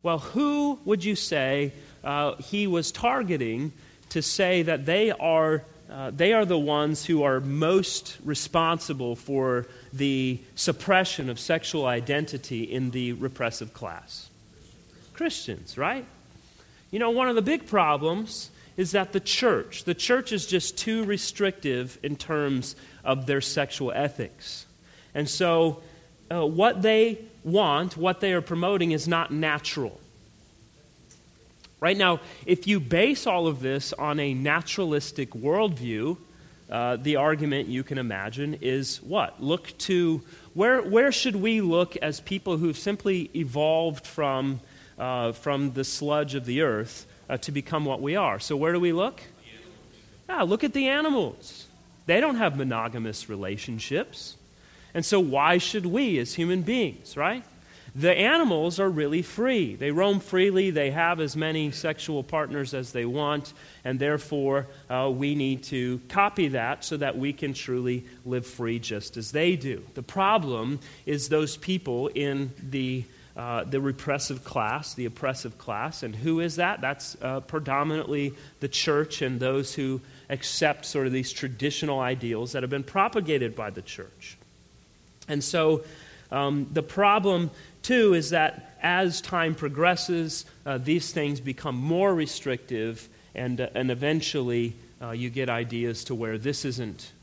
Well, 0.04 0.20
who 0.20 0.80
would 0.86 1.04
you 1.04 1.16
say 1.16 1.74
uh, 2.04 2.36
he 2.36 2.68
was 2.68 2.92
targeting 2.92 3.74
to 4.10 4.22
say 4.22 4.62
that 4.62 4.86
they 4.86 5.10
are, 5.10 5.64
uh, 5.90 6.12
they 6.12 6.34
are 6.34 6.46
the 6.46 6.60
ones 6.60 7.04
who 7.04 7.24
are 7.24 7.40
most 7.40 8.18
responsible 8.24 9.16
for 9.16 9.66
the 9.92 10.40
suppression 10.54 11.30
of 11.30 11.40
sexual 11.40 11.88
identity 11.88 12.64
in 12.64 12.92
the 12.92 13.14
repressive 13.14 13.74
class? 13.74 14.30
Christians, 15.14 15.80
right? 15.80 16.06
You 16.92 17.00
know, 17.00 17.10
one 17.10 17.28
of 17.28 17.36
the 17.36 17.42
big 17.42 17.66
problems 17.66 18.52
is 18.78 18.92
that 18.92 19.14
the 19.14 19.20
church, 19.20 19.84
the 19.84 19.94
church 19.94 20.32
is 20.32 20.46
just 20.48 20.78
too 20.78 21.04
restrictive 21.04 21.98
in 22.04 22.16
terms 22.16 22.76
of 23.04 23.26
their 23.26 23.42
sexual 23.42 23.92
ethics. 23.92 24.66
And 25.14 25.30
so, 25.30 25.82
uh, 26.32 26.46
what 26.46 26.82
they 26.82 27.20
want, 27.44 27.96
what 27.98 28.20
they 28.20 28.34
are 28.34 28.42
promoting, 28.42 28.92
is 28.92 29.08
not 29.08 29.32
natural. 29.32 30.00
Right 31.80 31.98
now, 31.98 32.22
if 32.46 32.66
you 32.66 32.80
base 32.80 33.28
all 33.28 33.46
of 33.46 33.60
this 33.60 33.92
on 33.94 34.20
a 34.20 34.34
naturalistic 34.34 35.32
worldview, 35.32 36.18
uh, 36.72 36.96
the 36.96 37.18
argument 37.18 37.68
you 37.68 37.84
can 37.84 37.98
imagine 37.98 38.58
is 38.62 39.02
what? 39.02 39.44
Look 39.44 39.78
to 39.80 40.22
where, 40.54 40.82
where 40.82 41.12
should 41.12 41.36
we 41.36 41.62
look 41.62 41.98
as 41.98 42.20
people 42.22 42.58
who've 42.58 42.78
simply 42.78 43.30
evolved 43.36 44.08
from, 44.08 44.62
uh, 44.98 45.34
from 45.34 45.74
the 45.74 45.84
sludge 45.84 46.36
of 46.36 46.46
the 46.46 46.62
earth? 46.62 47.06
Uh, 47.34 47.38
to 47.38 47.52
become 47.52 47.84
what 47.84 48.00
we 48.00 48.16
are. 48.16 48.40
So, 48.40 48.56
where 48.56 48.72
do 48.74 48.80
we 48.80 48.94
look? 48.94 49.20
Ah, 50.30 50.44
look 50.44 50.64
at 50.64 50.74
the 50.74 50.88
animals. 50.88 51.66
They 52.06 52.22
don't 52.22 52.36
have 52.36 52.56
monogamous 52.56 53.28
relationships. 53.28 54.38
And 54.94 55.04
so, 55.04 55.20
why 55.20 55.58
should 55.58 55.88
we 55.88 56.20
as 56.20 56.36
human 56.36 56.62
beings, 56.62 57.18
right? 57.18 57.44
The 57.96 58.12
animals 58.12 58.80
are 58.80 58.90
really 58.90 59.24
free. 59.24 59.76
They 59.76 59.90
roam 59.90 60.20
freely. 60.20 60.70
They 60.70 60.92
have 60.92 61.20
as 61.20 61.36
many 61.36 61.72
sexual 61.72 62.24
partners 62.24 62.74
as 62.76 62.92
they 62.92 63.06
want. 63.06 63.54
And 63.84 64.00
therefore, 64.00 64.68
uh, 64.90 65.12
we 65.12 65.34
need 65.34 65.64
to 65.66 66.02
copy 66.10 66.50
that 66.50 66.84
so 66.86 66.98
that 66.98 67.18
we 67.18 67.34
can 67.34 67.54
truly 67.54 68.06
live 68.26 68.46
free 68.46 68.78
just 68.78 69.18
as 69.18 69.32
they 69.32 69.56
do. 69.56 69.84
The 69.96 70.04
problem 70.04 70.80
is 71.08 71.30
those 71.30 71.58
people 71.58 72.10
in 72.10 72.52
the 72.62 73.06
uh, 73.36 73.64
the 73.64 73.80
repressive 73.80 74.44
class, 74.44 74.94
the 74.94 75.06
oppressive 75.06 75.58
class. 75.58 76.04
And 76.04 76.16
who 76.16 76.40
is 76.40 76.56
that? 76.56 76.82
That's 76.82 77.18
uh, 77.22 77.40
predominantly 77.42 78.34
the 78.60 78.68
church 78.68 79.22
and 79.22 79.40
those 79.40 79.74
who 79.74 80.02
accept 80.30 80.86
sort 80.86 81.08
of 81.08 81.14
these 81.14 81.32
traditional 81.32 82.00
ideals 82.00 82.52
that 82.52 82.64
have 82.64 82.70
been 82.70 82.84
propagated 82.84 83.56
by 83.56 83.70
the 83.70 83.82
church. 83.82 84.38
And 85.28 85.44
so 85.44 85.84
Um, 86.32 86.66
the 86.74 86.82
problem, 86.82 87.52
too, 87.84 88.16
is 88.16 88.30
that 88.30 88.76
as 88.82 89.22
time 89.22 89.54
progresses, 89.54 90.46
uh, 90.66 90.80
these 90.80 91.14
things 91.14 91.40
become 91.40 91.78
more 91.78 92.16
restrictive, 92.16 93.08
and, 93.36 93.62
uh, 93.62 93.68
and 93.76 93.92
eventually 93.92 94.74
uh, 95.00 95.12
you 95.12 95.30
get 95.30 95.48
ideas 95.48 96.04
to 96.06 96.16
where 96.16 96.40
this 96.40 96.66
isn't. 96.66 97.14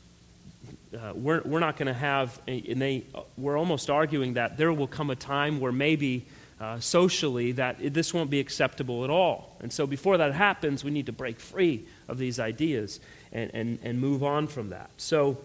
Uh, 0.93 1.13
we're, 1.15 1.41
we're 1.43 1.59
not 1.59 1.77
going 1.77 1.87
to 1.87 1.93
have, 1.93 2.39
and 2.47 2.81
they, 2.81 3.03
we're 3.37 3.57
almost 3.57 3.89
arguing 3.89 4.33
that 4.33 4.57
there 4.57 4.73
will 4.73 4.87
come 4.87 5.09
a 5.09 5.15
time 5.15 5.59
where 5.59 5.71
maybe 5.71 6.25
uh, 6.59 6.79
socially 6.79 7.53
that 7.53 7.93
this 7.93 8.13
won't 8.13 8.29
be 8.29 8.39
acceptable 8.39 9.03
at 9.03 9.09
all. 9.09 9.55
And 9.61 9.71
so 9.71 9.87
before 9.87 10.17
that 10.17 10.33
happens, 10.33 10.83
we 10.83 10.91
need 10.91 11.07
to 11.07 11.11
break 11.11 11.39
free 11.39 11.85
of 12.07 12.17
these 12.17 12.39
ideas 12.39 12.99
and, 13.31 13.49
and, 13.53 13.79
and 13.83 13.99
move 13.99 14.23
on 14.23 14.47
from 14.47 14.69
that. 14.69 14.89
So 14.97 15.37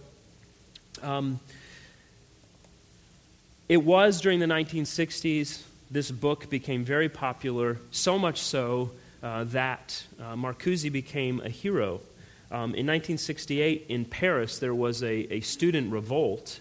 um, 1.02 1.40
it 3.68 3.82
was 3.82 4.20
during 4.20 4.40
the 4.40 4.46
1960s, 4.46 5.62
this 5.90 6.10
book 6.10 6.50
became 6.50 6.84
very 6.84 7.08
popular, 7.08 7.78
so 7.92 8.18
much 8.18 8.40
so 8.40 8.90
uh, 9.22 9.44
that 9.44 10.04
uh, 10.20 10.34
Marcuse 10.34 10.90
became 10.92 11.40
a 11.40 11.48
hero. 11.48 12.00
Um, 12.50 12.74
in 12.74 12.86
1968, 12.86 13.86
in 13.88 14.04
Paris, 14.04 14.58
there 14.58 14.74
was 14.74 15.02
a, 15.02 15.34
a 15.34 15.40
student 15.40 15.92
revolt, 15.92 16.60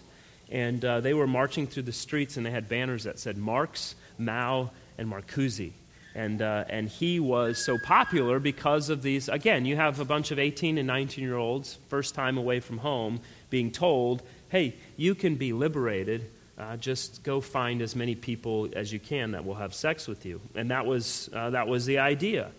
and 0.50 0.84
uh, 0.84 1.00
they 1.00 1.14
were 1.14 1.26
marching 1.26 1.66
through 1.66 1.84
the 1.84 1.92
streets, 1.92 2.36
and 2.36 2.44
they 2.44 2.50
had 2.50 2.68
banners 2.68 3.04
that 3.04 3.18
said 3.18 3.36
Marx, 3.36 3.94
Mao, 4.18 4.70
and 4.98 5.08
Marcuse. 5.08 5.72
And, 6.14 6.40
uh, 6.40 6.64
and 6.68 6.88
he 6.88 7.20
was 7.20 7.62
so 7.64 7.78
popular 7.78 8.40
because 8.40 8.88
of 8.88 9.02
these. 9.02 9.28
Again, 9.28 9.66
you 9.66 9.76
have 9.76 10.00
a 10.00 10.04
bunch 10.04 10.30
of 10.30 10.38
18 10.38 10.78
and 10.78 10.86
19 10.86 11.22
year 11.22 11.36
olds, 11.36 11.78
first 11.88 12.14
time 12.14 12.38
away 12.38 12.60
from 12.60 12.78
home, 12.78 13.20
being 13.50 13.70
told, 13.70 14.22
hey, 14.48 14.74
you 14.96 15.14
can 15.14 15.34
be 15.34 15.52
liberated 15.52 16.30
uh, 16.58 16.76
just 16.76 17.22
go 17.22 17.40
find 17.40 17.82
as 17.82 17.94
many 17.94 18.14
people 18.14 18.68
as 18.74 18.92
you 18.92 18.98
can 18.98 19.32
that 19.32 19.44
will 19.44 19.54
have 19.54 19.74
sex 19.74 20.08
with 20.08 20.24
you. 20.24 20.40
And 20.54 20.70
that 20.70 20.86
was, 20.86 21.28
uh, 21.32 21.50
that 21.50 21.68
was 21.68 21.84
the 21.84 21.98
idea. 21.98 22.50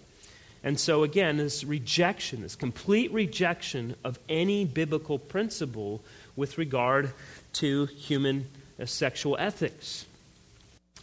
And 0.63 0.79
so, 0.79 1.03
again, 1.03 1.37
this 1.37 1.63
rejection, 1.63 2.41
this 2.41 2.55
complete 2.55 3.11
rejection 3.11 3.95
of 4.03 4.19
any 4.27 4.65
biblical 4.65 5.19
principle 5.19 6.03
with 6.35 6.57
regard 6.57 7.11
to 7.53 7.85
human 7.85 8.47
uh, 8.79 8.85
sexual 8.85 9.37
ethics. 9.39 10.05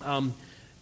Um, 0.01 0.35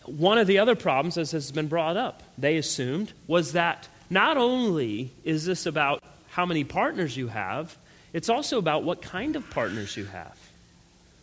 one 0.05 0.39
of 0.39 0.47
the 0.47 0.59
other 0.59 0.75
problems, 0.75 1.17
as 1.17 1.31
has 1.33 1.53
been 1.53 1.69
brought 1.69 1.97
up, 1.97 2.23
they 2.37 2.57
assumed, 2.57 3.13
was 3.27 3.53
that 3.53 3.89
not 4.11 4.37
only 4.37 5.11
is 5.25 5.45
this 5.45 5.67
about 5.67 6.03
how 6.31 6.45
many 6.45 6.65
partners 6.65 7.17
you 7.17 7.29
have, 7.29 7.77
it's 8.13 8.29
also 8.29 8.59
about 8.59 8.85
what 8.85 9.01
kind 9.01 9.37
of 9.37 9.49
partners 9.51 9.97
you 9.97 10.05
have. 10.07 10.37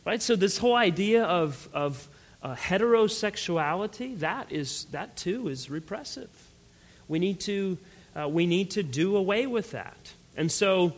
Right? 0.05 0.21
So 0.21 0.35
this 0.35 0.57
whole 0.57 0.75
idea 0.75 1.23
of, 1.23 1.67
of 1.73 2.07
uh, 2.41 2.55
heterosexuality, 2.55 4.19
that, 4.19 4.51
is, 4.51 4.85
that 4.91 5.17
too 5.17 5.49
is 5.49 5.69
repressive. 5.69 6.29
We 7.09 7.19
need, 7.19 7.41
to, 7.41 7.77
uh, 8.15 8.29
we 8.29 8.45
need 8.47 8.71
to 8.71 8.83
do 8.83 9.17
away 9.17 9.47
with 9.47 9.71
that. 9.71 10.13
And 10.37 10.49
so 10.49 10.93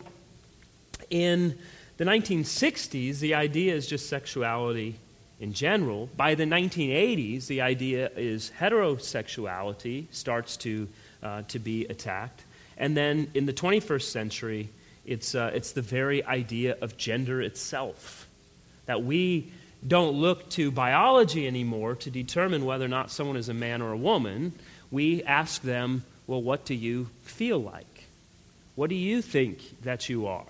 in 1.10 1.58
the 1.98 2.06
1960s, 2.06 3.20
the 3.20 3.34
idea 3.34 3.74
is 3.74 3.88
just 3.88 4.08
sexuality 4.08 4.98
in 5.40 5.54
general. 5.54 6.10
By 6.16 6.36
the 6.36 6.44
1980s, 6.44 7.48
the 7.48 7.62
idea 7.62 8.12
is 8.16 8.52
heterosexuality 8.60 10.06
starts 10.12 10.58
to, 10.58 10.88
uh, 11.24 11.42
to 11.48 11.58
be 11.58 11.86
attacked. 11.86 12.44
And 12.78 12.96
then 12.96 13.32
in 13.34 13.48
the 13.48 13.54
21st 13.54 14.04
century, 14.04 14.70
it's, 15.06 15.34
uh, 15.34 15.52
it's 15.54 15.72
the 15.72 15.82
very 15.82 16.24
idea 16.24 16.78
of 16.82 16.98
gender 16.98 17.42
itself 17.42 18.28
that 18.86 19.04
we 19.04 19.52
don't 19.88 20.14
look 20.14 20.50
to 20.52 20.72
biology 20.72 21.48
anymore 21.48 21.96
to 21.96 22.12
determine 22.12 22.66
whether 22.66 22.86
or 22.86 22.90
not 22.90 23.10
someone 23.10 23.36
is 23.36 23.50
a 23.50 23.54
man 23.54 23.82
or 23.82 23.92
a 23.92 23.98
woman. 23.98 24.54
We 24.92 25.24
ask 25.24 25.62
them, 25.62 26.04
well, 26.28 26.42
what 26.42 26.66
do 26.66 26.76
you 26.76 27.10
feel 27.24 27.60
like? 27.60 28.06
What 28.76 28.90
do 28.90 28.96
you 28.96 29.22
think 29.22 29.82
that 29.84 30.10
you 30.10 30.28
are? 30.28 30.46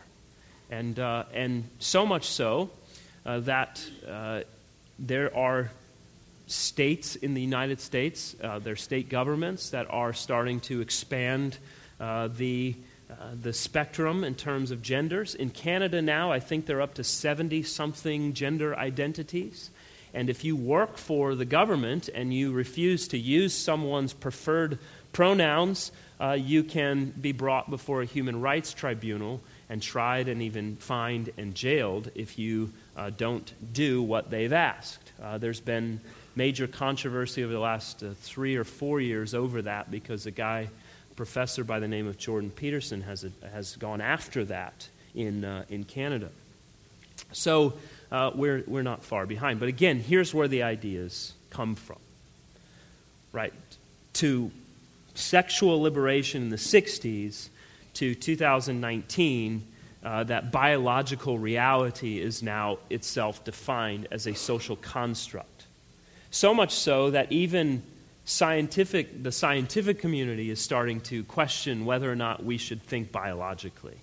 And, 0.70 0.98
uh, 1.00 1.26
and 1.34 1.66
so 1.80 2.06
much 2.06 2.26
so 2.26 2.70
uh, 3.26 3.40
that 3.42 3.86
uh, 4.08 4.42
there 4.98 5.36
are 5.36 5.72
states 6.48 7.16
in 7.16 7.34
the 7.34 7.42
United 7.42 7.80
States, 7.80 8.36
uh, 8.44 8.60
there 8.60 8.74
are 8.74 8.78
state 8.78 9.10
governments 9.10 9.70
that 9.70 9.88
are 9.90 10.14
starting 10.14 10.60
to 10.62 10.82
expand 10.82 11.58
uh, 12.00 12.28
the 12.28 12.76
uh, 13.12 13.16
the 13.42 13.52
spectrum 13.52 14.24
in 14.24 14.34
terms 14.34 14.72
of 14.72 14.82
genders. 14.82 15.36
In 15.36 15.50
Canada 15.50 16.02
now, 16.02 16.32
I 16.32 16.40
think 16.40 16.66
they're 16.66 16.82
up 16.82 16.94
to 16.94 17.04
70 17.04 17.62
something 17.64 18.34
gender 18.34 18.74
identities. 18.74 19.70
And 20.14 20.30
if 20.30 20.44
you 20.44 20.56
work 20.56 20.98
for 20.98 21.36
the 21.36 21.46
government 21.46 22.10
and 22.14 22.34
you 22.34 22.52
refuse 22.52 23.08
to 23.10 23.18
use 23.18 23.54
someone's 23.54 24.14
preferred 24.14 24.78
pronouns, 25.14 25.92
uh, 26.20 26.34
you 26.34 26.64
can 26.64 27.06
be 27.20 27.32
brought 27.32 27.70
before 27.70 28.02
a 28.02 28.06
human 28.06 28.42
rights 28.42 28.74
tribunal 28.74 29.42
and 29.70 29.82
tried 29.82 30.28
and 30.28 30.42
even 30.42 30.76
fined 30.76 31.32
and 31.38 31.56
jailed 31.56 32.12
if 32.14 32.38
you 32.38 32.72
uh, 32.98 33.10
don't 33.10 33.54
do 33.74 34.04
what 34.04 34.30
they've 34.30 34.54
asked. 34.54 35.12
Uh, 35.22 35.38
there's 35.38 35.62
been 35.62 36.00
major 36.36 36.68
controversy 36.68 37.44
over 37.44 37.54
the 37.54 37.60
last 37.60 38.04
uh, 38.04 38.10
three 38.22 38.56
or 38.56 38.64
four 38.64 39.02
years 39.02 39.34
over 39.34 39.62
that 39.62 39.90
because 39.90 40.26
a 40.26 40.32
guy 40.32 40.70
professor 41.16 41.64
by 41.64 41.80
the 41.80 41.88
name 41.88 42.08
of 42.08 42.18
Jordan 42.18 42.52
Peterson 42.52 43.02
has, 43.02 43.24
a, 43.24 43.32
has 43.52 43.76
gone 43.76 44.02
after 44.02 44.46
that 44.46 44.88
in, 45.16 45.44
uh, 45.44 45.66
in 45.70 45.84
Canada. 45.84 46.30
So 47.32 47.74
uh, 48.12 48.32
we're, 48.36 48.64
we're 48.68 48.84
not 48.84 49.04
far 49.04 49.26
behind. 49.26 49.60
But 49.60 49.70
again, 49.70 50.00
here's 50.00 50.34
where 50.34 50.48
the 50.48 50.64
ideas 50.64 51.34
come 51.50 51.76
from. 51.76 52.00
Right? 53.32 53.54
To 54.14 54.52
sexual 55.14 55.82
liberation 55.82 56.44
in 56.44 56.50
the 56.50 56.58
60s 56.58 57.50
to 57.96 58.16
2019, 58.16 59.68
uh, 60.04 60.24
that 60.26 60.52
biological 60.52 61.38
reality 61.38 62.20
is 62.20 62.42
now 62.42 62.80
itself 62.90 63.44
defined 63.44 64.08
as 64.12 64.28
a 64.28 64.34
social 64.34 64.76
construct. 64.76 65.66
So 66.32 66.54
much 66.54 66.74
so 66.74 67.12
that 67.12 67.32
even 67.32 67.84
scientific, 68.26 69.24
the 69.24 69.32
scientific 69.32 70.00
community 70.00 70.50
is 70.50 70.60
starting 70.60 71.02
to 71.02 71.24
question 71.26 71.86
whether 71.86 72.12
or 72.12 72.16
not 72.16 72.44
we 72.44 72.58
should 72.58 72.82
think 72.82 73.12
biologically. 73.12 73.98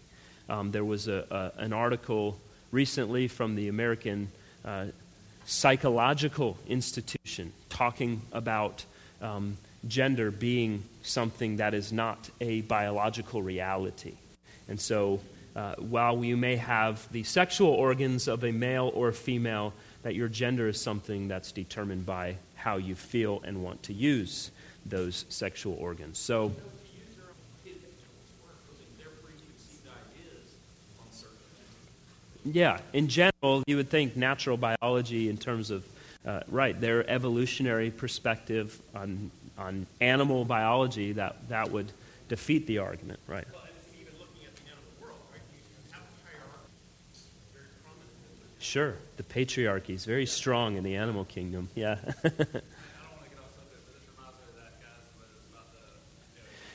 Um, 0.48 0.70
there 0.70 0.84
was 0.84 1.08
a, 1.08 1.52
a, 1.58 1.60
an 1.60 1.72
article 1.72 2.38
recently 2.70 3.28
from 3.28 3.54
the 3.54 3.68
American 3.68 4.28
uh, 4.64 4.86
Psychological 5.46 6.58
Institution 6.68 7.52
talking 7.70 8.20
about 8.32 8.84
um, 9.22 9.56
gender 9.86 10.30
being 10.30 10.82
something 11.02 11.56
that 11.56 11.74
is 11.74 11.92
not 11.92 12.28
a 12.40 12.60
biological 12.62 13.42
reality. 13.42 14.14
And 14.68 14.80
so, 14.80 15.20
uh, 15.56 15.74
while 15.76 16.22
you 16.24 16.36
may 16.36 16.56
have 16.56 17.10
the 17.10 17.22
sexual 17.24 17.70
organs 17.70 18.28
of 18.28 18.44
a 18.44 18.52
male 18.52 18.92
or 18.94 19.08
a 19.08 19.12
female, 19.12 19.72
that 20.02 20.14
your 20.14 20.28
gender 20.28 20.68
is 20.68 20.80
something 20.80 21.28
that's 21.28 21.50
determined 21.50 22.06
by 22.06 22.36
how 22.54 22.76
you 22.76 22.94
feel 22.94 23.40
and 23.44 23.62
want 23.62 23.82
to 23.84 23.92
use 23.92 24.50
those 24.86 25.24
sexual 25.28 25.74
organs. 25.74 26.18
So, 26.18 26.52
yeah, 32.52 32.78
in 32.92 33.08
general, 33.08 33.62
you 33.66 33.76
would 33.76 33.90
think 33.90 34.16
natural 34.16 34.56
biology, 34.56 35.28
in 35.28 35.36
terms 35.36 35.70
of, 35.70 35.84
uh, 36.26 36.40
right, 36.48 36.78
their 36.80 37.08
evolutionary 37.08 37.90
perspective 37.90 38.80
on, 38.94 39.30
on 39.56 39.86
animal 40.00 40.44
biology, 40.44 41.12
that, 41.12 41.48
that 41.48 41.70
would 41.70 41.90
defeat 42.28 42.66
the 42.66 42.78
argument, 42.78 43.20
right? 43.26 43.46
Sure, 48.58 48.96
the 49.16 49.22
patriarchy 49.22 49.94
is 49.94 50.04
very 50.04 50.26
strong 50.26 50.76
in 50.76 50.84
the 50.84 50.96
animal 50.96 51.24
kingdom. 51.24 51.70
Yeah. 51.74 51.96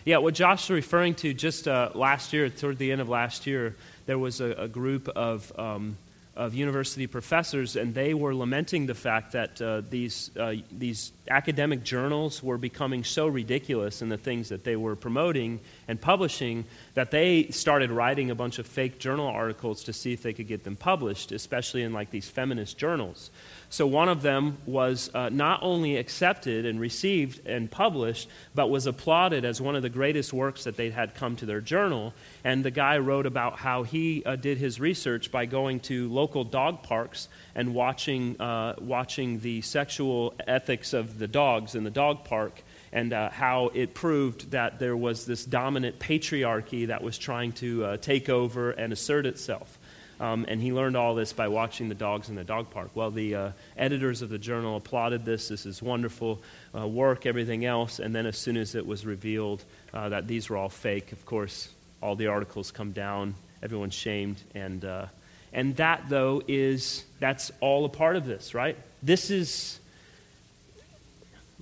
yeah, 0.05 0.17
what 0.17 0.33
Josh 0.33 0.63
is 0.63 0.69
referring 0.71 1.13
to 1.15 1.36
just 1.36 1.67
uh, 1.67 1.91
last 1.93 2.33
year, 2.33 2.49
toward 2.49 2.79
the 2.79 2.91
end 2.91 2.99
of 2.99 3.09
last 3.09 3.45
year, 3.45 3.75
there 4.05 4.19
was 4.19 4.41
a, 4.41 4.51
a 4.51 4.67
group 4.67 5.07
of 5.09 5.51
um, 5.57 5.97
of 6.35 6.55
university 6.55 7.05
professors, 7.05 7.75
and 7.75 7.93
they 7.93 8.13
were 8.13 8.33
lamenting 8.33 8.87
the 8.87 8.95
fact 8.95 9.33
that 9.33 9.61
uh, 9.61 9.81
these, 9.89 10.31
uh, 10.35 10.55
these 10.71 11.11
academic 11.29 11.83
journals 11.83 12.41
were 12.41 12.57
becoming 12.57 13.03
so 13.03 13.27
ridiculous 13.27 14.01
in 14.01 14.09
the 14.09 14.17
things 14.17 14.49
that 14.49 14.63
they 14.63 14.75
were 14.75 14.95
promoting 14.95 15.59
and 15.87 16.01
publishing 16.01 16.65
that 16.95 17.11
they 17.11 17.47
started 17.49 17.91
writing 17.91 18.31
a 18.31 18.35
bunch 18.35 18.57
of 18.57 18.65
fake 18.65 18.97
journal 18.97 19.27
articles 19.27 19.83
to 19.83 19.93
see 19.93 20.11
if 20.11 20.23
they 20.23 20.33
could 20.33 20.47
get 20.47 20.63
them 20.63 20.75
published, 20.75 21.31
especially 21.31 21.83
in 21.83 21.93
like 21.93 22.09
these 22.09 22.27
feminist 22.27 22.77
journals. 22.79 23.29
So 23.69 23.87
one 23.87 24.09
of 24.09 24.21
them 24.21 24.57
was 24.67 25.09
uh, 25.15 25.29
not 25.29 25.59
only 25.63 25.97
accepted 25.97 26.65
and 26.65 26.79
received 26.79 27.47
and 27.47 27.71
published, 27.71 28.29
but 28.53 28.69
was 28.69 28.85
applauded 28.85 29.45
as 29.45 29.59
one 29.59 29.75
of 29.75 29.81
the 29.81 29.89
greatest 29.89 30.31
works 30.31 30.63
that 30.65 30.77
they'd 30.77 30.93
had 30.93 31.15
come 31.15 31.35
to 31.37 31.47
their 31.47 31.61
journal. 31.61 32.13
And 32.43 32.63
the 32.63 32.69
guy 32.69 32.99
wrote 32.99 33.25
about 33.25 33.57
how 33.57 33.81
he 33.81 34.23
uh, 34.25 34.35
did 34.35 34.59
his 34.59 34.79
research 34.79 35.31
by 35.31 35.47
going 35.47 35.79
to 35.81 36.07
local 36.09 36.22
dog 36.27 36.83
parks 36.83 37.27
and 37.55 37.73
watching, 37.73 38.39
uh, 38.39 38.75
watching 38.79 39.39
the 39.39 39.62
sexual 39.62 40.33
ethics 40.47 40.93
of 40.93 41.19
the 41.19 41.27
dogs 41.27 41.75
in 41.75 41.83
the 41.83 41.91
dog 41.91 42.25
park 42.25 42.63
and 42.91 43.12
uh, 43.12 43.29
how 43.29 43.71
it 43.73 43.93
proved 43.93 44.51
that 44.51 44.79
there 44.79 44.95
was 44.95 45.25
this 45.25 45.43
dominant 45.45 45.99
patriarchy 45.99 46.88
that 46.88 47.01
was 47.01 47.17
trying 47.17 47.51
to 47.51 47.83
uh, 47.83 47.97
take 47.97 48.29
over 48.29 48.71
and 48.71 48.93
assert 48.93 49.25
itself. 49.25 49.79
Um, 50.19 50.45
and 50.47 50.62
he 50.62 50.71
learned 50.71 50.95
all 50.95 51.15
this 51.15 51.33
by 51.33 51.47
watching 51.47 51.89
the 51.89 51.95
dogs 51.95 52.29
in 52.29 52.36
the 52.36 52.43
dog 52.43 52.69
park. 52.69 52.91
Well, 52.93 53.12
the 53.12 53.36
uh, 53.36 53.51
editors 53.75 54.21
of 54.21 54.29
the 54.29 54.38
journal 54.38 54.77
applauded 54.77 55.25
this. 55.25 55.47
This 55.47 55.65
is 55.65 55.81
wonderful 55.81 56.41
uh, 56.77 56.88
work, 56.88 57.25
everything 57.25 57.65
else. 57.65 57.99
And 57.99 58.15
then, 58.15 58.25
as 58.25 58.38
soon 58.38 58.55
as 58.55 58.75
it 58.75 58.86
was 58.86 59.05
revealed 59.05 59.65
uh, 59.93 60.09
that 60.09 60.27
these 60.27 60.49
were 60.49 60.55
all 60.55 60.69
fake, 60.69 61.12
of 61.12 61.25
course, 61.25 61.69
all 62.01 62.15
the 62.15 62.27
articles 62.27 62.71
come 62.71 62.91
down. 62.91 63.36
Everyone's 63.63 63.95
shamed. 63.95 64.38
And, 64.53 64.86
uh, 64.86 65.07
and 65.53 65.75
that, 65.77 66.09
though, 66.09 66.41
is 66.47 67.05
that's 67.19 67.51
all 67.61 67.85
a 67.85 67.89
part 67.89 68.15
of 68.15 68.25
this, 68.25 68.53
right? 68.53 68.77
This 69.01 69.29
is 69.29 69.79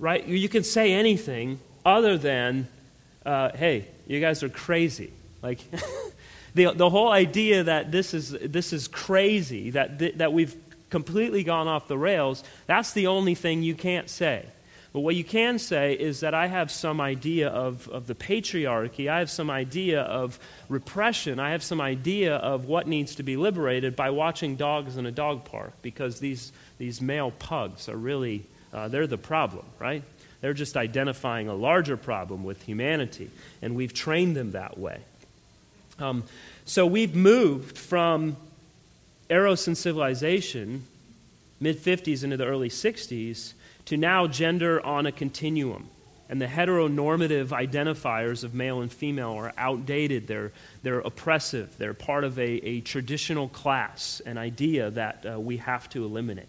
right? 0.02 0.26
You 0.26 0.48
can 0.48 0.64
say 0.64 0.92
anything 0.92 1.60
other 1.86 2.18
than, 2.18 2.66
uh, 3.24 3.50
hey, 3.50 3.86
you 4.06 4.20
guys 4.20 4.42
are 4.42 4.48
crazy. 4.48 5.12
Like, 5.42 5.60
the, 6.54 6.72
the 6.74 6.90
whole 6.90 7.10
idea 7.10 7.64
that 7.64 7.92
this 7.92 8.12
is, 8.12 8.30
this 8.30 8.72
is 8.72 8.88
crazy, 8.88 9.70
that, 9.70 10.00
th- 10.00 10.16
that 10.16 10.32
we've 10.32 10.56
completely 10.90 11.44
gone 11.44 11.68
off 11.68 11.88
the 11.88 11.96
rails, 11.96 12.42
that's 12.66 12.92
the 12.92 13.06
only 13.06 13.36
thing 13.36 13.62
you 13.62 13.76
can't 13.76 14.10
say. 14.10 14.44
But 14.92 15.00
what 15.00 15.14
you 15.14 15.24
can 15.24 15.58
say 15.58 15.94
is 15.94 16.20
that 16.20 16.34
I 16.34 16.48
have 16.48 16.70
some 16.70 17.00
idea 17.00 17.48
of, 17.48 17.88
of 17.88 18.06
the 18.06 18.14
patriarchy. 18.14 19.08
I 19.08 19.20
have 19.20 19.30
some 19.30 19.48
idea 19.48 20.02
of 20.02 20.38
repression. 20.68 21.40
I 21.40 21.52
have 21.52 21.62
some 21.62 21.80
idea 21.80 22.36
of 22.36 22.66
what 22.66 22.86
needs 22.86 23.14
to 23.14 23.22
be 23.22 23.38
liberated 23.38 23.96
by 23.96 24.10
watching 24.10 24.56
dogs 24.56 24.98
in 24.98 25.06
a 25.06 25.10
dog 25.10 25.46
park 25.46 25.72
because 25.80 26.20
these, 26.20 26.52
these 26.76 27.00
male 27.00 27.30
pugs 27.30 27.88
are 27.88 27.96
really 27.96 28.44
uh, 28.72 28.88
they're 28.88 29.06
the 29.06 29.18
problem, 29.18 29.64
right? 29.78 30.02
They're 30.40 30.54
just 30.54 30.76
identifying 30.76 31.48
a 31.48 31.54
larger 31.54 31.96
problem 31.96 32.42
with 32.42 32.62
humanity, 32.62 33.30
and 33.60 33.74
we've 33.74 33.92
trained 33.92 34.36
them 34.36 34.52
that 34.52 34.78
way. 34.78 35.00
Um, 35.98 36.24
so 36.64 36.86
we've 36.86 37.14
moved 37.14 37.76
from 37.76 38.36
Eros 39.28 39.66
and 39.66 39.76
civilization, 39.76 40.84
mid 41.60 41.78
50s 41.78 42.24
into 42.24 42.36
the 42.36 42.46
early 42.46 42.70
60s, 42.70 43.52
to 43.86 43.96
now 43.96 44.26
gender 44.26 44.84
on 44.84 45.06
a 45.06 45.12
continuum. 45.12 45.88
And 46.28 46.40
the 46.40 46.46
heteronormative 46.46 47.48
identifiers 47.48 48.42
of 48.42 48.54
male 48.54 48.80
and 48.80 48.90
female 48.90 49.32
are 49.32 49.52
outdated. 49.58 50.26
They're, 50.26 50.52
they're 50.82 51.00
oppressive. 51.00 51.76
They're 51.76 51.92
part 51.92 52.24
of 52.24 52.38
a, 52.38 52.42
a 52.42 52.80
traditional 52.80 53.48
class, 53.48 54.22
an 54.24 54.38
idea 54.38 54.90
that 54.92 55.26
uh, 55.30 55.38
we 55.38 55.58
have 55.58 55.90
to 55.90 56.04
eliminate. 56.04 56.48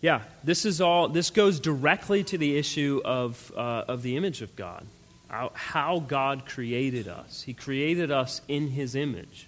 Yeah, 0.00 0.22
this 0.42 0.64
is 0.64 0.80
all, 0.80 1.08
this 1.08 1.28
goes 1.28 1.60
directly 1.60 2.24
to 2.24 2.38
the 2.38 2.56
issue 2.56 3.02
of, 3.04 3.52
uh, 3.54 3.84
of 3.86 4.02
the 4.02 4.16
image 4.16 4.40
of 4.40 4.56
God, 4.56 4.86
how, 5.28 5.52
how 5.54 5.98
God 6.00 6.46
created 6.46 7.06
us. 7.06 7.42
He 7.42 7.52
created 7.52 8.10
us 8.10 8.40
in 8.48 8.68
His 8.68 8.94
image, 8.94 9.46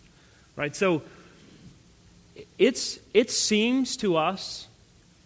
right? 0.57 0.77
So 0.77 1.01
it's, 2.59 2.99
it 3.13 3.31
seems 3.31 3.97
to 3.99 4.17
us, 4.17 4.69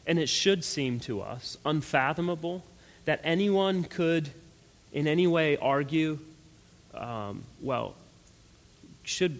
and 0.06 0.18
it 0.18 0.28
should 0.28 0.64
seem 0.64 1.00
to 1.00 1.20
us, 1.20 1.56
unfathomable 1.64 2.64
that 3.04 3.20
anyone 3.22 3.84
could 3.84 4.30
in 4.92 5.06
any 5.06 5.26
way 5.26 5.56
argue, 5.56 6.18
um, 6.94 7.44
well, 7.60 7.94
should 9.04 9.38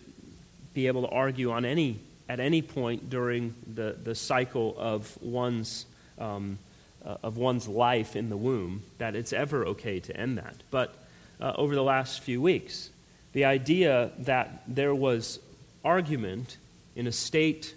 be 0.75 0.87
able 0.87 1.03
to 1.03 1.09
argue 1.09 1.51
on 1.51 1.65
any 1.65 1.99
at 2.29 2.41
any 2.41 2.61
point 2.63 3.09
during 3.09 3.55
the, 3.73 3.97
the 4.03 4.15
cycle 4.15 4.75
of 4.79 5.17
one's, 5.23 5.87
um, 6.19 6.59
uh, 7.05 7.17
of 7.23 7.37
one's 7.37 7.69
life 7.69 8.17
in 8.17 8.31
the 8.31 8.37
womb 8.37 8.83
that 8.99 9.15
it's 9.15 9.33
ever 9.33 9.65
okay 9.65 10.01
to 10.01 10.17
end 10.17 10.39
that. 10.39 10.57
But 10.71 10.95
uh, 11.41 11.53
over 11.57 11.75
the 11.75 11.83
last 11.83 12.21
few 12.21 12.43
weeks, 12.43 12.91
the 13.33 13.45
idea 13.45 14.11
that 14.19 14.63
there 14.67 14.95
was 14.95 15.39
argument 15.85 16.57
in 16.97 17.07
a 17.07 17.13
state 17.13 17.75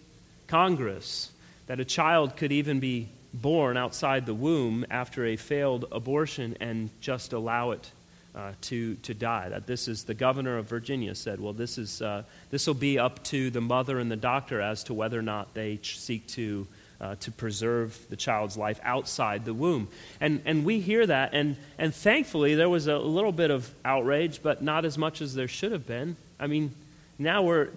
Congress 0.47 1.32
that 1.67 1.79
a 1.79 1.86
child 1.86 2.36
could 2.36 2.51
even 2.51 2.79
be 2.79 3.10
born 3.34 3.77
outside 3.77 4.25
the 4.25 4.34
womb 4.34 4.86
after 4.89 5.25
a 5.25 5.36
failed 5.36 5.86
abortion 5.91 6.58
and 6.60 6.89
just 6.99 7.34
allow 7.34 7.71
it 7.71 7.91
uh, 8.36 8.51
to, 8.62 8.95
to 8.95 9.13
die. 9.13 9.49
That 9.49 9.67
this 9.67 9.88
is 9.88 10.03
the 10.03 10.13
governor 10.13 10.58
of 10.58 10.67
Virginia 10.67 11.13
said, 11.13 11.39
well, 11.39 11.53
this 11.53 11.77
is 11.77 12.01
uh, 12.01 12.23
this 12.49 12.65
will 12.65 12.73
be 12.73 12.97
up 12.97 13.23
to 13.25 13.49
the 13.49 13.62
mother 13.62 13.99
and 13.99 14.10
the 14.10 14.15
doctor 14.15 14.62
as 14.62 14.84
to 14.86 14.93
whether 14.93 15.19
or 15.19 15.23
not 15.23 15.53
they 15.53 15.77
ch- 15.77 15.99
seek 15.99 16.25
to 16.27 16.67
uh, 17.01 17.15
to 17.21 17.32
preserve 17.32 17.97
the 18.10 18.15
child's 18.15 18.58
life 18.58 18.79
outside 18.84 19.45
the 19.45 19.53
womb. 19.53 19.88
And 20.19 20.41
and 20.45 20.65
we 20.65 20.79
hear 20.79 21.05
that, 21.05 21.34
and 21.34 21.55
and 21.77 21.93
thankfully 21.93 22.55
there 22.55 22.69
was 22.69 22.88
a 22.88 22.97
little 22.97 23.32
bit 23.32 23.51
of 23.51 23.73
outrage, 23.86 24.41
but 24.41 24.62
not 24.62 24.86
as 24.86 24.97
much 24.97 25.21
as 25.21 25.36
there 25.36 25.47
should 25.47 25.71
have 25.71 25.88
been. 25.88 26.15
I 26.39 26.47
mean, 26.47 26.71
now 27.17 27.43
we're 27.43 27.69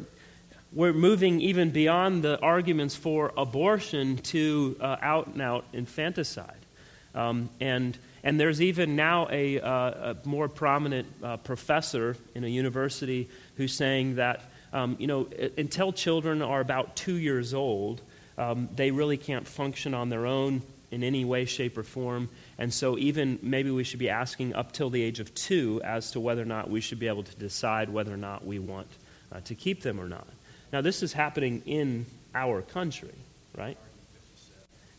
we're 0.73 0.93
moving 0.93 1.41
even 1.41 1.71
beyond 1.71 2.23
the 2.23 2.41
arguments 2.41 2.97
for 2.97 3.33
abortion 3.37 4.17
to 4.19 4.77
uh, 4.81 4.97
out 5.01 5.29
and 5.29 5.43
out 5.43 5.65
infanticide, 5.73 6.67
um, 7.15 7.51
and 7.61 7.99
and 8.25 8.39
there's 8.39 8.63
even 8.63 8.95
now 8.95 9.29
a, 9.31 9.61
uh, 9.61 10.15
a 10.15 10.17
more 10.25 10.49
prominent 10.49 11.09
uh, 11.23 11.37
professor 11.39 12.17
in 12.35 12.45
a 12.45 12.49
university 12.49 13.29
who's 13.57 13.75
saying 13.75 14.17
that, 14.17 14.43
um, 14.73 14.97
you 14.99 15.07
know, 15.07 15.29
until 15.59 15.93
children 15.93 16.41
are 16.41 16.61
about 16.61 16.95
two 16.95 17.17
years 17.17 17.53
old, 17.53 18.01
um, 18.39 18.69
they 18.77 18.91
really 18.91 19.17
can't 19.17 19.47
function 19.47 19.93
on 19.93 20.09
their 20.09 20.27
own 20.27 20.63
in 20.93 21.03
any 21.03 21.25
way, 21.25 21.45
shape, 21.45 21.77
or 21.77 21.83
form. 21.83 22.29
And 22.59 22.73
so, 22.73 22.97
even 22.99 23.39
maybe 23.43 23.71
we 23.71 23.83
should 23.83 23.99
be 23.99 24.11
asking 24.11 24.55
up 24.55 24.73
till 24.73 24.91
the 24.91 25.03
age 25.03 25.21
of 25.21 25.35
two 25.35 25.81
as 25.83 26.13
to 26.13 26.21
whether 26.21 26.43
or 26.43 26.47
not 26.47 26.71
we 26.71 26.81
should 26.81 26.99
be 26.99 27.09
able 27.09 27.25
to 27.25 27.37
decide 27.37 27.89
whether 27.89 28.13
or 28.13 28.19
not 28.19 28.47
we 28.47 28.59
want 28.59 28.89
uh, 29.33 29.41
to 29.41 29.55
keep 29.55 29.83
them 29.83 30.01
or 30.01 30.09
not. 30.09 30.29
Now, 30.73 30.81
this 30.81 31.03
is 31.03 31.13
happening 31.13 31.63
in 31.67 32.07
our 32.35 32.63
country, 32.63 33.13
right? 33.57 33.77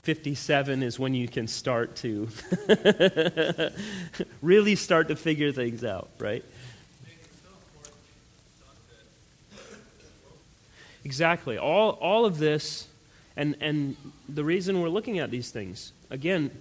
57 0.04 0.84
is 0.84 1.00
when 1.00 1.14
you 1.14 1.28
can 1.28 1.48
start 1.48 1.96
to 1.98 2.28
really 4.42 4.76
start 4.76 5.08
to 5.08 5.16
figure 5.16 5.52
things 5.52 5.84
out, 5.84 6.10
right? 6.20 6.44
Exactly. 11.06 11.58
All, 11.58 11.92
all 11.92 12.26
of 12.26 12.38
this, 12.38 12.88
and, 13.36 13.56
and 13.60 13.96
the 14.30 14.44
reason 14.44 14.82
we're 14.82 14.90
looking 14.90 15.20
at 15.20 15.32
these 15.32 15.52
things, 15.52 15.92
again, 16.10 16.52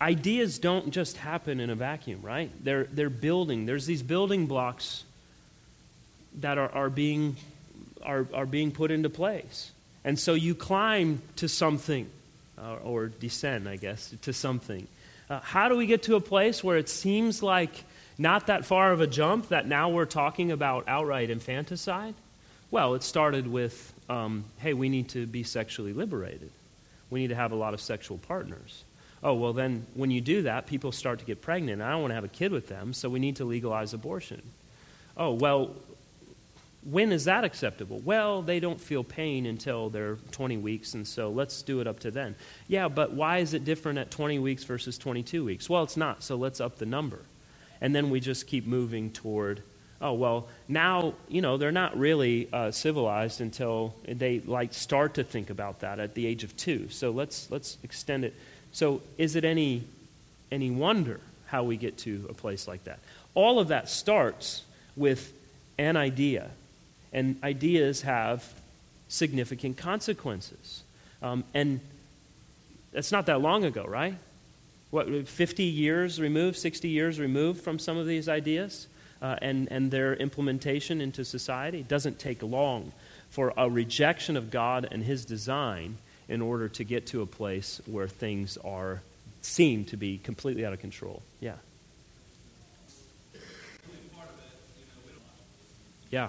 ideas 0.00 0.58
don't 0.58 0.90
just 0.90 1.18
happen 1.18 1.60
in 1.60 1.70
a 1.70 1.74
vacuum, 1.74 2.20
right? 2.22 2.50
They're, 2.62 2.84
they're 2.84 3.10
building. 3.10 3.66
There's 3.66 3.86
these 3.86 4.02
building 4.02 4.46
blocks 4.46 5.04
that 6.40 6.58
are, 6.58 6.70
are, 6.70 6.90
being, 6.90 7.36
are, 8.04 8.26
are 8.34 8.46
being 8.46 8.70
put 8.70 8.90
into 8.90 9.10
place. 9.10 9.70
And 10.04 10.18
so 10.18 10.34
you 10.34 10.54
climb 10.54 11.22
to 11.36 11.48
something 11.48 12.08
or, 12.58 12.78
or 12.78 13.06
descend, 13.08 13.68
I 13.68 13.76
guess, 13.76 14.14
to 14.22 14.32
something. 14.32 14.86
Uh, 15.30 15.40
how 15.40 15.68
do 15.68 15.76
we 15.76 15.86
get 15.86 16.02
to 16.04 16.16
a 16.16 16.20
place 16.20 16.62
where 16.62 16.76
it 16.76 16.88
seems 16.88 17.42
like 17.42 17.84
not 18.18 18.46
that 18.46 18.64
far 18.64 18.92
of 18.92 19.00
a 19.00 19.06
jump 19.06 19.48
that 19.48 19.66
now 19.66 19.88
we're 19.88 20.04
talking 20.04 20.52
about 20.52 20.84
outright 20.86 21.30
infanticide? 21.30 22.14
Well, 22.70 22.94
it 22.94 23.02
started 23.02 23.46
with 23.46 23.92
um, 24.08 24.44
hey, 24.58 24.74
we 24.74 24.88
need 24.88 25.08
to 25.10 25.26
be 25.26 25.42
sexually 25.42 25.92
liberated. 25.92 26.50
We 27.10 27.20
need 27.20 27.28
to 27.28 27.34
have 27.34 27.52
a 27.52 27.56
lot 27.56 27.74
of 27.74 27.80
sexual 27.80 28.18
partners. 28.18 28.84
Oh, 29.22 29.34
well, 29.34 29.52
then 29.52 29.86
when 29.94 30.10
you 30.10 30.20
do 30.20 30.42
that, 30.42 30.66
people 30.66 30.92
start 30.92 31.20
to 31.20 31.24
get 31.24 31.40
pregnant. 31.40 31.80
And 31.80 31.82
I 31.82 31.92
don't 31.92 32.02
want 32.02 32.10
to 32.10 32.16
have 32.16 32.24
a 32.24 32.28
kid 32.28 32.52
with 32.52 32.68
them, 32.68 32.92
so 32.92 33.08
we 33.08 33.18
need 33.18 33.36
to 33.36 33.44
legalize 33.44 33.94
abortion. 33.94 34.42
Oh, 35.16 35.32
well, 35.32 35.70
when 36.84 37.12
is 37.12 37.24
that 37.24 37.44
acceptable? 37.44 38.00
Well, 38.04 38.42
they 38.42 38.60
don't 38.60 38.80
feel 38.80 39.02
pain 39.02 39.46
until 39.46 39.88
they're 39.88 40.16
20 40.32 40.58
weeks, 40.58 40.94
and 40.94 41.06
so 41.06 41.30
let's 41.30 41.62
do 41.62 41.80
it 41.80 41.86
up 41.86 42.00
to 42.00 42.10
then. 42.10 42.34
Yeah, 42.68 42.88
but 42.88 43.12
why 43.12 43.38
is 43.38 43.54
it 43.54 43.64
different 43.64 43.98
at 43.98 44.10
20 44.10 44.38
weeks 44.38 44.64
versus 44.64 44.98
22 44.98 45.44
weeks? 45.44 45.70
Well, 45.70 45.82
it's 45.82 45.96
not, 45.96 46.22
so 46.22 46.36
let's 46.36 46.60
up 46.60 46.76
the 46.76 46.86
number. 46.86 47.20
And 47.80 47.94
then 47.94 48.10
we 48.10 48.20
just 48.20 48.46
keep 48.46 48.66
moving 48.66 49.10
toward, 49.10 49.62
oh, 50.00 50.12
well, 50.12 50.48
now, 50.68 51.14
you 51.26 51.40
know, 51.40 51.56
they're 51.56 51.72
not 51.72 51.98
really 51.98 52.48
uh, 52.52 52.70
civilized 52.70 53.40
until 53.40 53.94
they 54.06 54.40
like 54.40 54.74
start 54.74 55.14
to 55.14 55.24
think 55.24 55.48
about 55.48 55.80
that 55.80 55.98
at 55.98 56.14
the 56.14 56.26
age 56.26 56.44
of 56.44 56.54
two. 56.56 56.88
So 56.90 57.10
let's, 57.10 57.50
let's 57.50 57.78
extend 57.82 58.26
it. 58.26 58.34
So 58.72 59.00
is 59.16 59.36
it 59.36 59.44
any, 59.44 59.84
any 60.52 60.70
wonder 60.70 61.20
how 61.46 61.64
we 61.64 61.78
get 61.78 61.96
to 61.98 62.26
a 62.28 62.34
place 62.34 62.68
like 62.68 62.84
that? 62.84 62.98
All 63.34 63.58
of 63.58 63.68
that 63.68 63.88
starts 63.88 64.64
with 64.96 65.32
an 65.78 65.96
idea 65.96 66.50
and 67.14 67.42
ideas 67.42 68.02
have 68.02 68.52
significant 69.08 69.78
consequences. 69.78 70.82
Um, 71.22 71.44
and 71.54 71.80
that's 72.92 73.10
not 73.10 73.24
that 73.26 73.40
long 73.40 73.64
ago, 73.64 73.84
right? 73.84 74.16
What, 74.90 75.26
50 75.26 75.62
years 75.62 76.20
removed, 76.20 76.58
60 76.58 76.88
years 76.88 77.18
removed 77.18 77.62
from 77.62 77.78
some 77.78 77.96
of 77.96 78.06
these 78.06 78.28
ideas? 78.28 78.88
uh, 79.24 79.36
and, 79.40 79.68
and 79.70 79.90
their 79.90 80.14
implementation 80.14 81.00
into 81.00 81.24
society. 81.24 81.80
It 81.80 81.88
doesn't 81.88 82.18
take 82.18 82.42
long 82.42 82.92
for 83.30 83.54
a 83.56 83.70
rejection 83.70 84.36
of 84.36 84.50
God 84.50 84.86
and 84.90 85.02
His 85.02 85.24
design 85.24 85.96
in 86.28 86.42
order 86.42 86.68
to 86.68 86.84
get 86.84 87.06
to 87.06 87.22
a 87.22 87.26
place 87.26 87.80
where 87.86 88.06
things 88.06 88.58
are 88.58 89.00
seem 89.40 89.86
to 89.86 89.96
be 89.96 90.18
completely 90.18 90.66
out 90.66 90.74
of 90.74 90.80
control. 90.80 91.22
Yeah. 91.40 91.54
Yeah. 96.10 96.28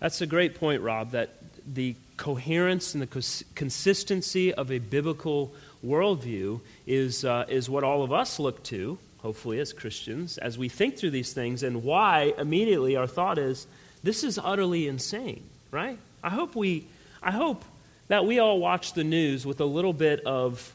That's 0.00 0.20
a 0.20 0.26
great 0.26 0.54
point, 0.54 0.82
Rob, 0.82 1.12
that 1.12 1.30
the 1.66 1.94
coherence 2.16 2.94
and 2.94 3.02
the 3.02 3.44
consistency 3.54 4.52
of 4.52 4.70
a 4.70 4.78
biblical 4.78 5.52
worldview 5.84 6.60
is, 6.86 7.24
uh, 7.24 7.44
is 7.48 7.70
what 7.70 7.84
all 7.84 8.02
of 8.02 8.12
us 8.12 8.38
look 8.38 8.62
to, 8.64 8.98
hopefully, 9.18 9.60
as 9.60 9.72
Christians, 9.72 10.38
as 10.38 10.58
we 10.58 10.68
think 10.68 10.96
through 10.96 11.10
these 11.10 11.32
things, 11.32 11.62
and 11.62 11.84
why 11.84 12.34
immediately 12.38 12.96
our 12.96 13.06
thought 13.06 13.38
is, 13.38 13.66
this 14.02 14.24
is 14.24 14.38
utterly 14.38 14.88
insane, 14.88 15.42
right? 15.70 15.98
I 16.22 16.30
hope 16.30 16.56
we, 16.56 16.86
I 17.22 17.30
hope 17.30 17.64
that 18.08 18.24
we 18.26 18.38
all 18.38 18.58
watch 18.58 18.94
the 18.94 19.04
news 19.04 19.46
with 19.46 19.60
a 19.60 19.64
little 19.64 19.92
bit 19.92 20.20
of, 20.24 20.74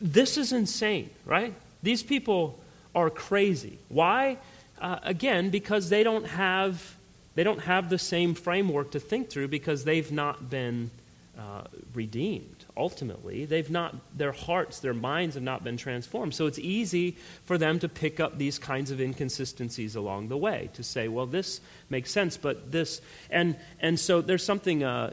this 0.00 0.36
is 0.36 0.52
insane, 0.52 1.10
right? 1.24 1.54
These 1.82 2.02
people 2.02 2.58
are 2.94 3.10
crazy. 3.10 3.78
Why? 3.88 4.36
Uh, 4.80 4.98
again, 5.02 5.50
because 5.50 5.88
they 5.88 6.02
don't 6.02 6.26
have 6.26 6.94
they 7.34 7.44
don't 7.44 7.60
have 7.60 7.88
the 7.88 7.98
same 7.98 8.34
framework 8.34 8.90
to 8.92 9.00
think 9.00 9.30
through 9.30 9.48
because 9.48 9.84
they've 9.84 10.12
not 10.12 10.50
been 10.50 10.90
uh, 11.38 11.62
redeemed. 11.94 12.64
Ultimately 12.76 13.46
they've 13.46 13.70
not 13.70 13.94
their 14.16 14.32
hearts 14.32 14.80
their 14.80 14.94
minds 14.94 15.34
have 15.34 15.42
not 15.42 15.64
been 15.64 15.76
transformed. 15.76 16.34
So 16.34 16.46
it's 16.46 16.58
easy 16.58 17.16
for 17.44 17.56
them 17.56 17.78
to 17.78 17.88
pick 17.88 18.20
up 18.20 18.38
these 18.38 18.58
kinds 18.58 18.90
of 18.90 19.00
inconsistencies 19.00 19.96
along 19.96 20.28
the 20.28 20.36
way 20.36 20.68
to 20.74 20.82
say 20.82 21.08
well 21.08 21.26
this 21.26 21.60
makes 21.88 22.10
sense 22.10 22.36
but 22.36 22.70
this 22.70 23.00
and 23.30 23.56
and 23.80 23.98
so 23.98 24.20
there's 24.20 24.44
something 24.44 24.82
uh, 24.82 25.12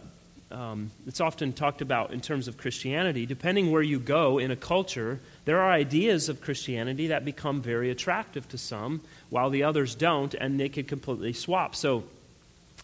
um, 0.51 0.91
it's 1.05 1.21
often 1.21 1.53
talked 1.53 1.81
about 1.81 2.11
in 2.11 2.21
terms 2.21 2.47
of 2.47 2.57
christianity 2.57 3.25
depending 3.25 3.71
where 3.71 3.81
you 3.81 3.99
go 3.99 4.37
in 4.37 4.51
a 4.51 4.55
culture 4.55 5.19
there 5.45 5.59
are 5.59 5.71
ideas 5.71 6.29
of 6.29 6.41
christianity 6.41 7.07
that 7.07 7.23
become 7.25 7.61
very 7.61 7.89
attractive 7.89 8.47
to 8.49 8.57
some 8.57 9.01
while 9.29 9.49
the 9.49 9.63
others 9.63 9.95
don't 9.95 10.33
and 10.33 10.59
they 10.59 10.69
could 10.69 10.87
completely 10.87 11.33
swap 11.33 11.75
so 11.75 12.03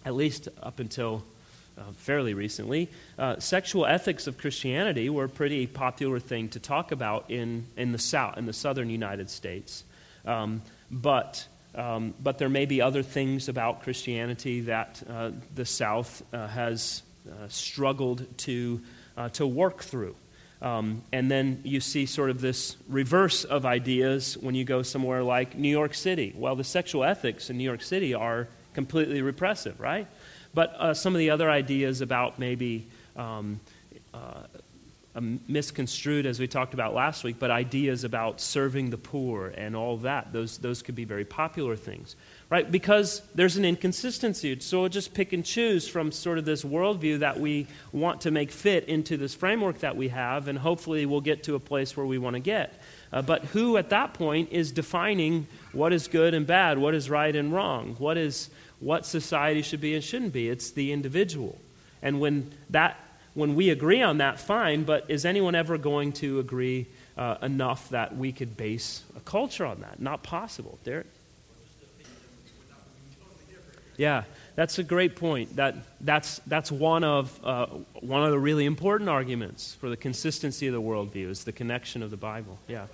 at 0.05 0.13
least 0.13 0.47
up 0.61 0.79
until 0.79 1.23
uh, 1.77 1.81
fairly 1.97 2.33
recently, 2.33 2.89
uh, 3.19 3.37
sexual 3.39 3.85
ethics 3.85 4.27
of 4.27 4.37
Christianity 4.37 5.09
were 5.09 5.25
a 5.25 5.29
pretty 5.29 5.67
popular 5.67 6.19
thing 6.19 6.47
to 6.49 6.59
talk 6.59 6.91
about 6.91 7.29
in, 7.29 7.65
in 7.75 7.91
the 7.91 7.97
South, 7.97 8.37
in 8.37 8.45
the 8.45 8.53
southern 8.53 8.89
United 8.89 9.29
States. 9.29 9.83
Um, 10.25 10.61
but, 10.89 11.45
um, 11.75 12.13
but 12.21 12.37
there 12.37 12.49
may 12.49 12.65
be 12.65 12.81
other 12.81 13.03
things 13.03 13.49
about 13.49 13.83
Christianity 13.83 14.61
that 14.61 15.03
uh, 15.09 15.31
the 15.53 15.65
South 15.65 16.23
uh, 16.31 16.47
has 16.47 17.03
struggled 17.47 18.25
to, 18.39 18.81
uh, 19.17 19.29
to 19.29 19.45
work 19.47 19.83
through. 19.83 20.15
Um, 20.61 21.03
and 21.11 21.29
then 21.29 21.61
you 21.63 21.79
see 21.79 22.05
sort 22.05 22.29
of 22.29 22.41
this 22.41 22.77
reverse 22.87 23.43
of 23.43 23.65
ideas 23.65 24.37
when 24.37 24.55
you 24.55 24.63
go 24.63 24.81
somewhere 24.83 25.21
like 25.21 25.57
New 25.57 25.69
York 25.69 25.93
City. 25.93 26.33
Well, 26.35 26.55
the 26.55 26.63
sexual 26.63 27.03
ethics 27.03 27.49
in 27.49 27.57
New 27.57 27.63
York 27.63 27.81
City 27.83 28.13
are 28.13 28.47
completely 28.73 29.21
repressive, 29.21 29.79
right? 29.79 30.07
But 30.53 30.73
uh, 30.79 30.93
some 30.93 31.13
of 31.13 31.19
the 31.19 31.29
other 31.29 31.49
ideas 31.49 32.01
about 32.01 32.39
maybe 32.39 32.87
um, 33.15 33.59
uh, 34.13 34.43
misconstrued, 35.47 36.25
as 36.25 36.39
we 36.39 36.47
talked 36.47 36.73
about 36.73 36.93
last 36.93 37.23
week, 37.23 37.37
but 37.39 37.51
ideas 37.51 38.03
about 38.03 38.41
serving 38.41 38.89
the 38.89 38.97
poor 38.97 39.47
and 39.47 39.75
all 39.75 39.97
that, 39.97 40.33
those, 40.33 40.57
those 40.57 40.81
could 40.81 40.95
be 40.95 41.05
very 41.05 41.25
popular 41.25 41.75
things, 41.75 42.15
right? 42.49 42.71
Because 42.71 43.21
there's 43.33 43.57
an 43.57 43.65
inconsistency. 43.65 44.59
So 44.59 44.81
we'll 44.81 44.89
just 44.89 45.13
pick 45.13 45.33
and 45.33 45.43
choose 45.43 45.87
from 45.87 46.11
sort 46.11 46.37
of 46.37 46.45
this 46.45 46.63
worldview 46.63 47.19
that 47.19 47.39
we 47.39 47.67
want 47.91 48.21
to 48.21 48.31
make 48.31 48.51
fit 48.51 48.85
into 48.85 49.17
this 49.17 49.33
framework 49.33 49.79
that 49.79 49.95
we 49.95 50.09
have, 50.09 50.47
and 50.47 50.57
hopefully 50.57 51.05
we'll 51.05 51.21
get 51.21 51.43
to 51.43 51.55
a 51.55 51.59
place 51.59 51.97
where 51.97 52.05
we 52.05 52.17
want 52.17 52.35
to 52.35 52.39
get. 52.39 52.79
Uh, 53.11 53.21
but 53.21 53.43
who 53.45 53.77
at 53.77 53.89
that 53.89 54.13
point 54.13 54.49
is 54.51 54.71
defining 54.71 55.47
what 55.71 55.93
is 55.93 56.07
good 56.07 56.33
and 56.33 56.45
bad, 56.45 56.77
what 56.77 56.93
is 56.93 57.09
right 57.09 57.35
and 57.35 57.53
wrong, 57.53 57.95
what 57.97 58.17
is 58.17 58.49
what 58.79 59.05
society 59.05 59.61
should 59.61 59.81
be 59.81 59.95
and 59.95 60.03
shouldn't 60.03 60.33
be. 60.33 60.49
It's 60.49 60.71
the 60.71 60.91
individual. 60.91 61.57
And 62.01 62.19
when 62.19 62.51
that 62.69 62.99
when 63.33 63.55
we 63.55 63.69
agree 63.69 64.01
on 64.01 64.19
that, 64.19 64.39
fine, 64.39 64.83
but 64.83 65.09
is 65.09 65.25
anyone 65.25 65.55
ever 65.55 65.77
going 65.77 66.13
to 66.13 66.39
agree 66.39 66.87
uh, 67.17 67.35
enough 67.41 67.89
that 67.89 68.15
we 68.15 68.31
could 68.31 68.55
base 68.55 69.03
a 69.15 69.19
culture 69.19 69.65
on 69.65 69.81
that? 69.81 69.99
Not 69.99 70.23
possible. 70.23 70.79
Derek? 70.85 71.07
Yeah, 73.97 74.23
that's 74.55 74.79
a 74.79 74.83
great 74.83 75.15
point. 75.15 75.55
That, 75.55 75.75
that's, 76.01 76.39
that's 76.47 76.71
one, 76.71 77.03
of, 77.03 77.39
uh, 77.43 77.67
one 78.01 78.23
of 78.23 78.31
the 78.31 78.39
really 78.39 78.65
important 78.65 79.09
arguments 79.09 79.75
for 79.75 79.89
the 79.89 79.97
consistency 79.97 80.67
of 80.67 80.73
the 80.73 80.81
worldview 80.81 81.29
is 81.29 81.43
the 81.43 81.51
connection 81.51 82.03
of 82.03 82.11
the 82.11 82.17
Bible. 82.17 82.59
Yeah. 82.67 82.87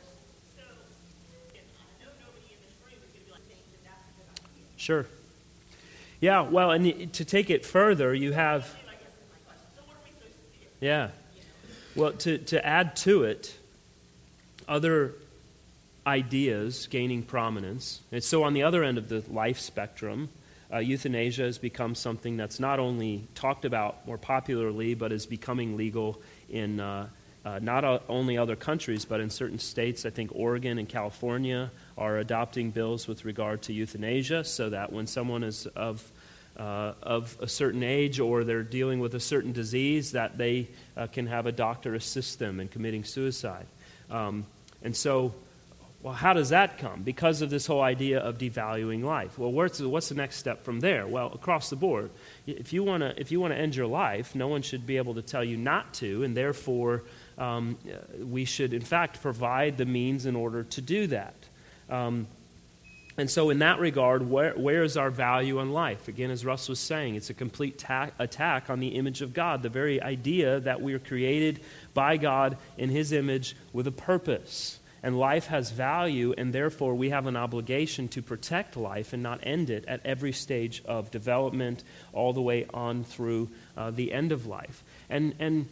Sure. 4.78 5.06
Yeah, 6.20 6.42
well, 6.42 6.72
and 6.72 7.14
to 7.14 7.26
take 7.26 7.52
it 7.52 7.66
further, 7.66 8.16
you 8.16 8.32
have. 8.32 8.76
Yeah. 10.80 11.10
Well, 11.96 12.14
to, 12.14 12.40
to 12.40 12.66
add 12.66 12.96
to 12.98 13.24
it, 13.24 13.58
other 14.68 15.14
ideas 16.06 16.88
gaining 16.88 17.22
prominence. 17.22 18.02
And 18.12 18.24
so, 18.24 18.44
on 18.44 18.54
the 18.54 18.64
other 18.64 18.84
end 18.84 18.98
of 18.98 19.10
the 19.10 19.24
life 19.30 19.60
spectrum, 19.60 20.30
uh, 20.74 20.78
euthanasia 20.78 21.44
has 21.44 21.58
become 21.58 21.96
something 21.96 22.38
that's 22.38 22.60
not 22.60 22.80
only 22.80 23.28
talked 23.36 23.66
about 23.66 24.06
more 24.08 24.18
popularly, 24.18 24.94
but 24.94 25.12
is 25.12 25.26
becoming 25.26 25.76
legal 25.76 26.22
in 26.50 26.80
uh, 26.80 27.08
uh, 27.44 27.60
not 27.60 28.04
only 28.08 28.38
other 28.38 28.56
countries, 28.56 29.04
but 29.04 29.20
in 29.20 29.30
certain 29.30 29.60
states. 29.60 30.06
I 30.06 30.12
think 30.12 30.32
Oregon 30.34 30.78
and 30.78 30.88
California 30.88 31.72
are 31.98 32.18
adopting 32.18 32.72
bills 32.72 33.08
with 33.08 33.26
regard 33.26 33.64
to 33.64 33.74
euthanasia 33.74 34.44
so 34.44 34.70
that 34.70 34.94
when 34.94 35.08
someone 35.08 35.44
is 35.44 35.66
of 35.68 36.12
uh, 36.58 36.94
of 37.02 37.38
a 37.40 37.48
certain 37.48 37.82
age 37.82 38.20
or 38.20 38.44
they're 38.44 38.62
dealing 38.62 39.00
with 39.00 39.16
a 39.16 39.20
certain 39.20 39.54
disease 39.54 40.12
that 40.12 40.38
they 40.38 40.68
uh, 40.98 41.08
can 41.08 41.26
have 41.26 41.46
a 41.46 41.52
doctor 41.52 41.96
assist 41.96 42.40
them 42.40 42.60
in 42.60 42.68
committing 42.68 43.06
suicide 43.06 43.66
um, 44.10 44.46
and 44.84 44.96
so 44.96 45.34
well 46.04 46.14
how 46.14 46.34
does 46.34 46.50
that 46.50 46.78
come 46.78 47.02
because 47.04 47.42
of 47.42 47.50
this 47.50 47.66
whole 47.66 47.82
idea 47.82 48.20
of 48.20 48.38
devaluing 48.38 49.04
life 49.04 49.38
well 49.38 49.52
what's, 49.52 49.80
what's 49.80 50.10
the 50.10 50.16
next 50.16 50.38
step 50.38 50.64
from 50.64 50.80
there 50.80 51.08
well 51.08 51.32
across 51.34 51.70
the 51.70 51.76
board 51.76 52.10
if 52.48 52.74
you 52.74 52.84
want 52.84 53.02
to 53.02 53.58
end 53.58 53.76
your 53.76 53.88
life 53.88 54.36
no 54.36 54.48
one 54.48 54.62
should 54.62 54.86
be 54.86 54.98
able 54.98 55.14
to 55.14 55.22
tell 55.22 55.44
you 55.44 55.58
not 55.58 55.94
to 55.94 56.24
and 56.24 56.36
therefore 56.36 57.04
um, 57.38 57.78
we 58.20 58.46
should 58.46 58.74
in 58.74 58.82
fact 58.82 59.22
provide 59.22 59.78
the 59.78 59.86
means 59.86 60.26
in 60.26 60.36
order 60.36 60.64
to 60.64 60.82
do 60.82 61.08
that 61.08 61.36
um, 61.90 62.28
and 63.18 63.30
so, 63.30 63.50
in 63.50 63.60
that 63.60 63.80
regard, 63.80 64.28
where, 64.28 64.54
where 64.54 64.84
is 64.84 64.96
our 64.96 65.10
value 65.10 65.60
in 65.60 65.72
life? 65.72 66.08
Again, 66.08 66.32
as 66.32 66.46
Russ 66.46 66.70
was 66.70 66.80
saying, 66.80 67.16
it's 67.16 67.30
a 67.30 67.34
complete 67.34 67.78
ta- 67.78 68.12
attack 68.18 68.70
on 68.70 68.80
the 68.80 68.90
image 68.90 69.22
of 69.22 69.34
God, 69.34 69.64
the 69.64 69.70
very 69.70 70.02
idea 70.02 70.62
that 70.62 70.82
we 70.82 70.94
are 70.94 71.00
created 71.00 71.60
by 71.94 72.16
God 72.16 72.58
in 72.78 72.90
His 72.90 73.12
image 73.12 73.56
with 73.74 73.86
a 73.86 73.92
purpose. 73.92 74.80
And 75.04 75.18
life 75.18 75.48
has 75.48 75.72
value, 75.72 76.34
and 76.38 76.54
therefore 76.54 76.94
we 76.94 77.10
have 77.10 77.26
an 77.26 77.36
obligation 77.36 78.08
to 78.10 78.22
protect 78.22 78.78
life 78.78 79.14
and 79.14 79.24
not 79.24 79.40
end 79.42 79.70
it 79.70 79.84
at 79.88 80.06
every 80.06 80.32
stage 80.32 80.84
of 80.86 81.10
development, 81.10 81.84
all 82.14 82.34
the 82.34 82.42
way 82.42 82.68
on 82.72 83.04
through 83.04 83.50
uh, 83.76 83.90
the 83.90 84.14
end 84.14 84.32
of 84.32 84.46
life. 84.46 84.84
And, 85.10 85.34
and, 85.40 85.68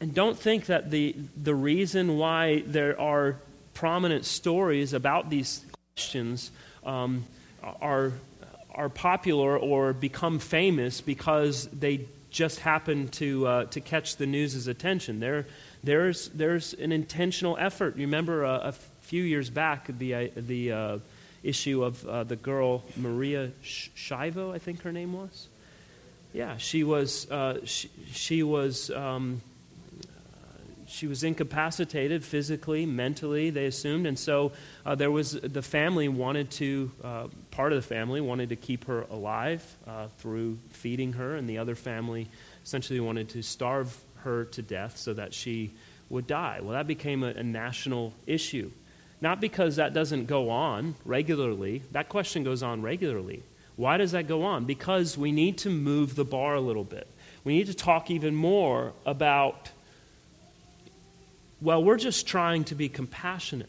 and 0.00 0.12
don't 0.12 0.36
think 0.36 0.66
that 0.66 0.90
the, 0.90 1.14
the 1.40 1.54
reason 1.54 2.18
why 2.18 2.64
there 2.66 3.00
are 3.00 3.36
prominent 3.74 4.24
stories 4.24 4.92
about 4.92 5.30
these 5.30 5.64
questions 5.94 6.50
um, 6.84 7.24
are, 7.80 8.12
are 8.74 8.88
popular 8.88 9.56
or 9.56 9.92
become 9.92 10.40
famous 10.40 11.00
because 11.00 11.66
they 11.68 12.00
just 12.30 12.60
happen 12.60 13.08
to, 13.08 13.46
uh, 13.46 13.64
to 13.66 13.80
catch 13.80 14.16
the 14.16 14.26
news's 14.26 14.66
attention. 14.66 15.20
There, 15.20 15.46
there's, 15.82 16.28
there's 16.28 16.74
an 16.74 16.92
intentional 16.92 17.56
effort. 17.58 17.96
You 17.96 18.06
remember 18.06 18.44
uh, 18.44 18.68
a 18.68 18.72
few 18.72 19.22
years 19.22 19.50
back 19.50 19.86
the, 19.98 20.14
uh, 20.14 20.28
the 20.36 20.72
uh, 20.72 20.98
issue 21.42 21.82
of 21.82 22.06
uh, 22.06 22.24
the 22.24 22.36
girl 22.36 22.84
Maria 22.96 23.50
Shriver, 23.62 24.52
I 24.52 24.58
think 24.58 24.82
her 24.82 24.92
name 24.92 25.12
was? 25.12 25.48
Yeah, 26.32 26.58
she 26.58 26.84
was, 26.84 27.30
uh, 27.30 27.64
she, 27.64 27.90
she 28.12 28.42
was 28.42 28.90
um, 28.90 29.40
she 30.86 31.06
was 31.06 31.22
incapacitated 31.22 32.24
physically, 32.24 32.84
mentally, 32.84 33.50
they 33.50 33.66
assumed. 33.66 34.08
And 34.08 34.18
so 34.18 34.50
uh, 34.84 34.96
there 34.96 35.10
was 35.10 35.32
the 35.32 35.62
family 35.62 36.08
wanted 36.08 36.50
to, 36.52 36.90
part 37.52 37.72
of 37.72 37.76
the 37.80 37.86
family 37.86 38.20
wanted 38.20 38.48
to 38.48 38.56
keep 38.56 38.86
her 38.86 39.02
alive 39.02 39.62
through 40.18 40.58
feeding 40.70 41.12
her, 41.12 41.36
and 41.36 41.48
the 41.48 41.58
other 41.58 41.76
family 41.76 42.26
essentially 42.64 42.98
wanted 42.98 43.28
to 43.30 43.42
starve 43.42 43.96
her 44.20 44.44
to 44.44 44.62
death 44.62 44.96
so 44.96 45.14
that 45.14 45.34
she 45.34 45.72
would 46.08 46.26
die. 46.26 46.60
Well, 46.62 46.72
that 46.72 46.86
became 46.86 47.22
a, 47.22 47.28
a 47.28 47.42
national 47.42 48.14
issue. 48.26 48.70
not 49.20 49.40
because 49.40 49.76
that 49.76 49.92
doesn't 49.92 50.26
go 50.26 50.50
on 50.50 50.94
regularly. 51.04 51.82
That 51.92 52.08
question 52.08 52.42
goes 52.42 52.62
on 52.62 52.82
regularly. 52.82 53.42
Why 53.76 53.96
does 53.96 54.12
that 54.12 54.26
go 54.26 54.42
on? 54.42 54.64
Because 54.64 55.16
we 55.16 55.32
need 55.32 55.58
to 55.58 55.70
move 55.70 56.16
the 56.16 56.24
bar 56.24 56.54
a 56.54 56.60
little 56.60 56.84
bit. 56.84 57.06
We 57.44 57.54
need 57.54 57.66
to 57.66 57.74
talk 57.74 58.10
even 58.10 58.34
more 58.34 58.92
about, 59.06 59.70
well, 61.60 61.82
we're 61.82 61.96
just 61.96 62.26
trying 62.26 62.64
to 62.64 62.74
be 62.74 62.88
compassionate. 62.88 63.68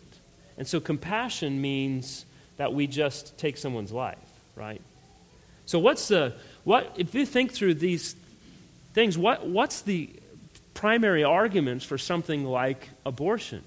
And 0.58 0.68
so 0.68 0.80
compassion 0.80 1.62
means 1.62 2.26
that 2.58 2.74
we 2.74 2.88
just 2.88 3.38
take 3.38 3.58
someone's 3.58 3.92
life, 3.92 4.18
right? 4.56 4.82
So 5.66 5.80
what's 5.80 6.08
the 6.08 6.34
what 6.64 6.94
if 6.98 7.16
you 7.16 7.26
think 7.26 7.54
through 7.54 7.76
these 7.76 8.16
things, 8.94 9.18
what, 9.18 9.48
what's 9.48 9.82
the 9.82 10.10
primary 10.74 11.24
arguments 11.24 11.86
for 11.86 11.98
something 11.98 12.46
like 12.46 12.90
abortion? 13.06 13.64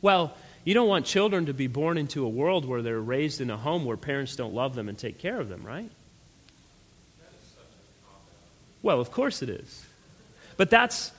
Well, 0.00 0.34
you 0.64 0.74
don't 0.74 0.88
want 0.88 1.06
children 1.06 1.46
to 1.46 1.54
be 1.54 1.66
born 1.66 1.98
into 1.98 2.24
a 2.24 2.28
world 2.28 2.64
where 2.64 2.82
they're 2.82 3.00
raised 3.00 3.40
in 3.40 3.50
a 3.50 3.56
home 3.56 3.84
where 3.84 3.96
parents 3.96 4.36
don't 4.36 4.54
love 4.54 4.74
them 4.74 4.88
and 4.88 4.96
take 4.96 5.18
care 5.18 5.40
of 5.40 5.48
them, 5.48 5.64
right? 5.64 5.90
Well, 8.82 9.00
of 9.00 9.10
course 9.10 9.42
it 9.42 9.48
is. 9.48 9.84
But 10.56 10.70
that's, 10.70 11.12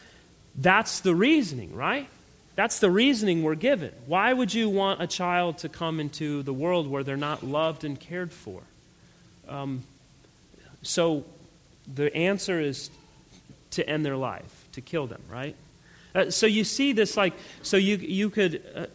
that's 0.55 0.99
the 0.99 1.15
reasoning, 1.15 1.75
right? 1.75 2.07
That's 2.55 2.79
the 2.79 2.91
reasoning 2.91 3.43
we're 3.43 3.55
given. 3.55 3.91
Why 4.05 4.31
would 4.31 4.53
you 4.53 4.69
want 4.69 5.01
a 5.01 5.07
child 5.07 5.59
to 5.59 5.69
come 5.69 5.99
into 5.99 6.43
the 6.43 6.53
world 6.53 6.87
where 6.87 7.03
they're 7.03 7.17
not 7.17 7.43
loved 7.43 7.83
and 7.83 7.99
cared 7.99 8.31
for? 8.31 8.61
Um, 9.47 9.83
so 10.83 11.25
the 11.91 12.15
answer 12.15 12.59
is 12.59 12.89
to 13.71 13.89
end 13.89 14.05
their 14.05 14.17
life, 14.17 14.62
to 14.73 14.81
kill 14.81 15.07
them, 15.07 15.21
right? 15.29 15.55
Uh, 16.13 16.29
so 16.29 16.45
you 16.45 16.63
see 16.63 16.93
this 16.93 17.17
like, 17.17 17.33
so 17.63 17.77
you, 17.77 17.97
you 17.97 18.29
could, 18.29 18.62
uh, 18.75 18.86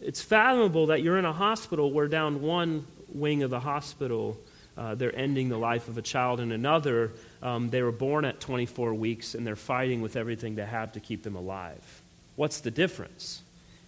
it's 0.00 0.22
fathomable 0.22 0.86
that 0.86 1.02
you're 1.02 1.18
in 1.18 1.24
a 1.24 1.32
hospital 1.32 1.90
where 1.90 2.08
down 2.08 2.40
one 2.40 2.86
wing 3.12 3.42
of 3.42 3.50
the 3.50 3.60
hospital, 3.60 4.38
uh, 4.78 4.94
they're 4.94 5.14
ending 5.14 5.48
the 5.48 5.58
life 5.58 5.88
of 5.88 5.98
a 5.98 6.02
child, 6.02 6.40
and 6.40 6.52
another, 6.52 7.12
um, 7.42 7.68
they 7.68 7.82
were 7.82 7.92
born 7.92 8.24
at 8.24 8.40
24 8.40 8.94
weeks 8.94 9.34
and 9.34 9.46
they're 9.46 9.56
fighting 9.56 10.00
with 10.00 10.16
everything 10.16 10.54
they 10.54 10.64
have 10.64 10.92
to 10.92 11.00
keep 11.00 11.22
them 11.22 11.36
alive. 11.36 12.02
What's 12.36 12.60
the 12.60 12.70
difference? 12.70 13.42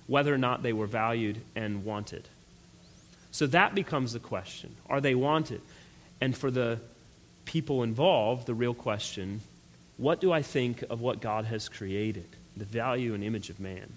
Whether 0.07 0.35
or 0.35 0.39
not 0.39 0.63
they 0.63 0.73
were 0.73 0.87
valued 0.87 1.41
and 1.55 1.85
wanted. 1.85 2.29
So 3.31 3.47
that 3.47 3.75
becomes 3.75 4.13
the 4.13 4.19
question. 4.19 4.77
Are 4.91 5.01
they 5.01 5.15
wanted? 5.15 5.63
And 6.21 6.37
for 6.37 6.51
the 6.51 6.81
people 7.47 7.83
involved, 7.83 8.47
the 8.47 8.55
real 8.55 8.75
question 8.75 9.41
what 9.97 10.21
do 10.21 10.33
I 10.33 10.43
think 10.43 10.83
of 10.91 11.01
what 11.01 11.21
God 11.21 11.45
has 11.45 11.69
created, 11.69 12.29
the 12.57 12.65
value 12.65 13.15
and 13.15 13.23
image 13.23 13.51
of 13.51 13.61
man? 13.61 13.93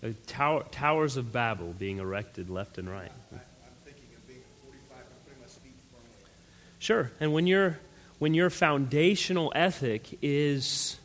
The 0.00 0.14
tower, 0.26 0.64
towers 0.72 1.16
of 1.16 1.32
Babel 1.32 1.74
being 1.78 1.98
erected 1.98 2.50
left 2.50 2.76
and 2.78 2.90
right. 2.90 3.12
Sure. 6.80 7.12
And 7.20 7.32
when 7.32 7.46
your 7.46 7.78
when 8.18 8.34
your 8.34 8.50
foundational 8.50 9.52
ethic 9.54 10.18
is 10.20 10.98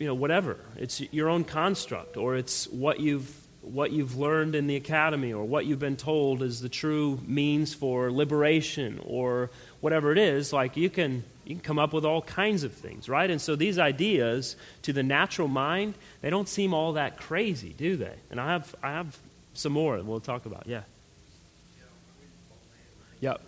you 0.00 0.06
know 0.08 0.14
whatever, 0.14 0.58
it's 0.76 1.00
your 1.12 1.28
own 1.28 1.44
construct 1.44 2.16
or 2.16 2.34
it's 2.34 2.66
what 2.66 2.98
you've 2.98 3.46
what 3.62 3.92
you've 3.92 4.16
learned 4.16 4.54
in 4.54 4.66
the 4.66 4.76
academy 4.76 5.32
or 5.32 5.44
what 5.44 5.66
you've 5.66 5.78
been 5.78 5.96
told 5.96 6.42
is 6.42 6.60
the 6.60 6.68
true 6.68 7.20
means 7.26 7.74
for 7.74 8.12
liberation 8.12 9.00
or 9.04 9.50
whatever 9.80 10.12
it 10.12 10.18
is, 10.18 10.52
like 10.52 10.76
you 10.76 10.90
can 10.90 11.24
you 11.44 11.54
can 11.54 11.62
come 11.62 11.78
up 11.78 11.92
with 11.92 12.04
all 12.04 12.22
kinds 12.22 12.64
of 12.64 12.72
things, 12.72 13.08
right? 13.08 13.30
And 13.30 13.40
so 13.40 13.54
these 13.54 13.78
ideas 13.78 14.56
to 14.82 14.92
the 14.92 15.02
natural 15.02 15.48
mind, 15.48 15.94
they 16.20 16.30
don't 16.30 16.48
seem 16.48 16.74
all 16.74 16.94
that 16.94 17.16
crazy, 17.16 17.74
do 17.76 17.96
they? 17.96 18.14
And 18.30 18.40
I 18.40 18.52
have 18.52 18.74
I 18.82 18.92
have 18.92 19.16
some 19.54 19.72
more 19.72 19.96
that 19.96 20.04
we'll 20.04 20.20
talk 20.20 20.46
about. 20.46 20.64
Yeah. 20.66 20.82
Yep. 23.20 23.40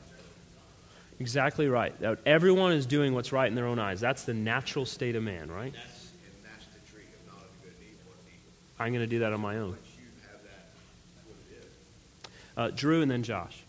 Exactly 1.20 1.68
right. 1.68 1.94
Everyone 2.24 2.72
is 2.72 2.86
doing 2.86 3.12
what's 3.12 3.32
right 3.32 3.48
in 3.48 3.56
their 3.56 3.66
own 3.66 3.78
eyes. 3.78 4.00
That's 4.00 4.22
the 4.22 4.34
natural 4.34 4.84
state 4.84 5.16
of 5.16 5.22
man, 5.22 5.50
right? 5.50 5.74
I'm 8.78 8.92
going 8.92 9.02
to 9.02 9.08
do 9.08 9.18
that 9.20 9.32
on 9.32 9.40
my 9.40 9.58
own. 9.58 9.76
Uh, 12.56 12.70
Drew 12.74 13.02
and 13.02 13.10
then 13.10 13.24
Josh. 13.24 13.64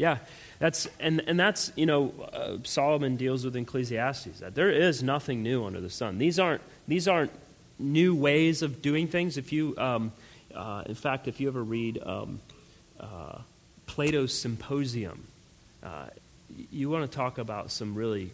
Yeah, 0.00 0.16
that's 0.58 0.88
and 0.98 1.22
and 1.26 1.38
that's 1.38 1.72
you 1.76 1.84
know 1.84 2.14
uh, 2.32 2.56
Solomon 2.64 3.16
deals 3.16 3.44
with 3.44 3.54
Ecclesiastes 3.54 4.40
that 4.40 4.54
there 4.54 4.70
is 4.70 5.02
nothing 5.02 5.42
new 5.42 5.66
under 5.66 5.78
the 5.78 5.90
sun. 5.90 6.16
These 6.16 6.38
aren't 6.38 6.62
these 6.88 7.06
aren't 7.06 7.32
new 7.78 8.14
ways 8.14 8.62
of 8.62 8.80
doing 8.80 9.08
things. 9.08 9.36
If 9.36 9.52
you, 9.52 9.76
um, 9.76 10.12
uh, 10.54 10.84
in 10.86 10.94
fact, 10.94 11.28
if 11.28 11.38
you 11.38 11.48
ever 11.48 11.62
read 11.62 12.02
um, 12.02 12.40
uh, 12.98 13.40
Plato's 13.84 14.32
Symposium, 14.32 15.26
uh, 15.82 16.06
you 16.70 16.88
want 16.88 17.10
to 17.10 17.14
talk 17.14 17.36
about 17.36 17.70
some 17.70 17.94
really 17.94 18.30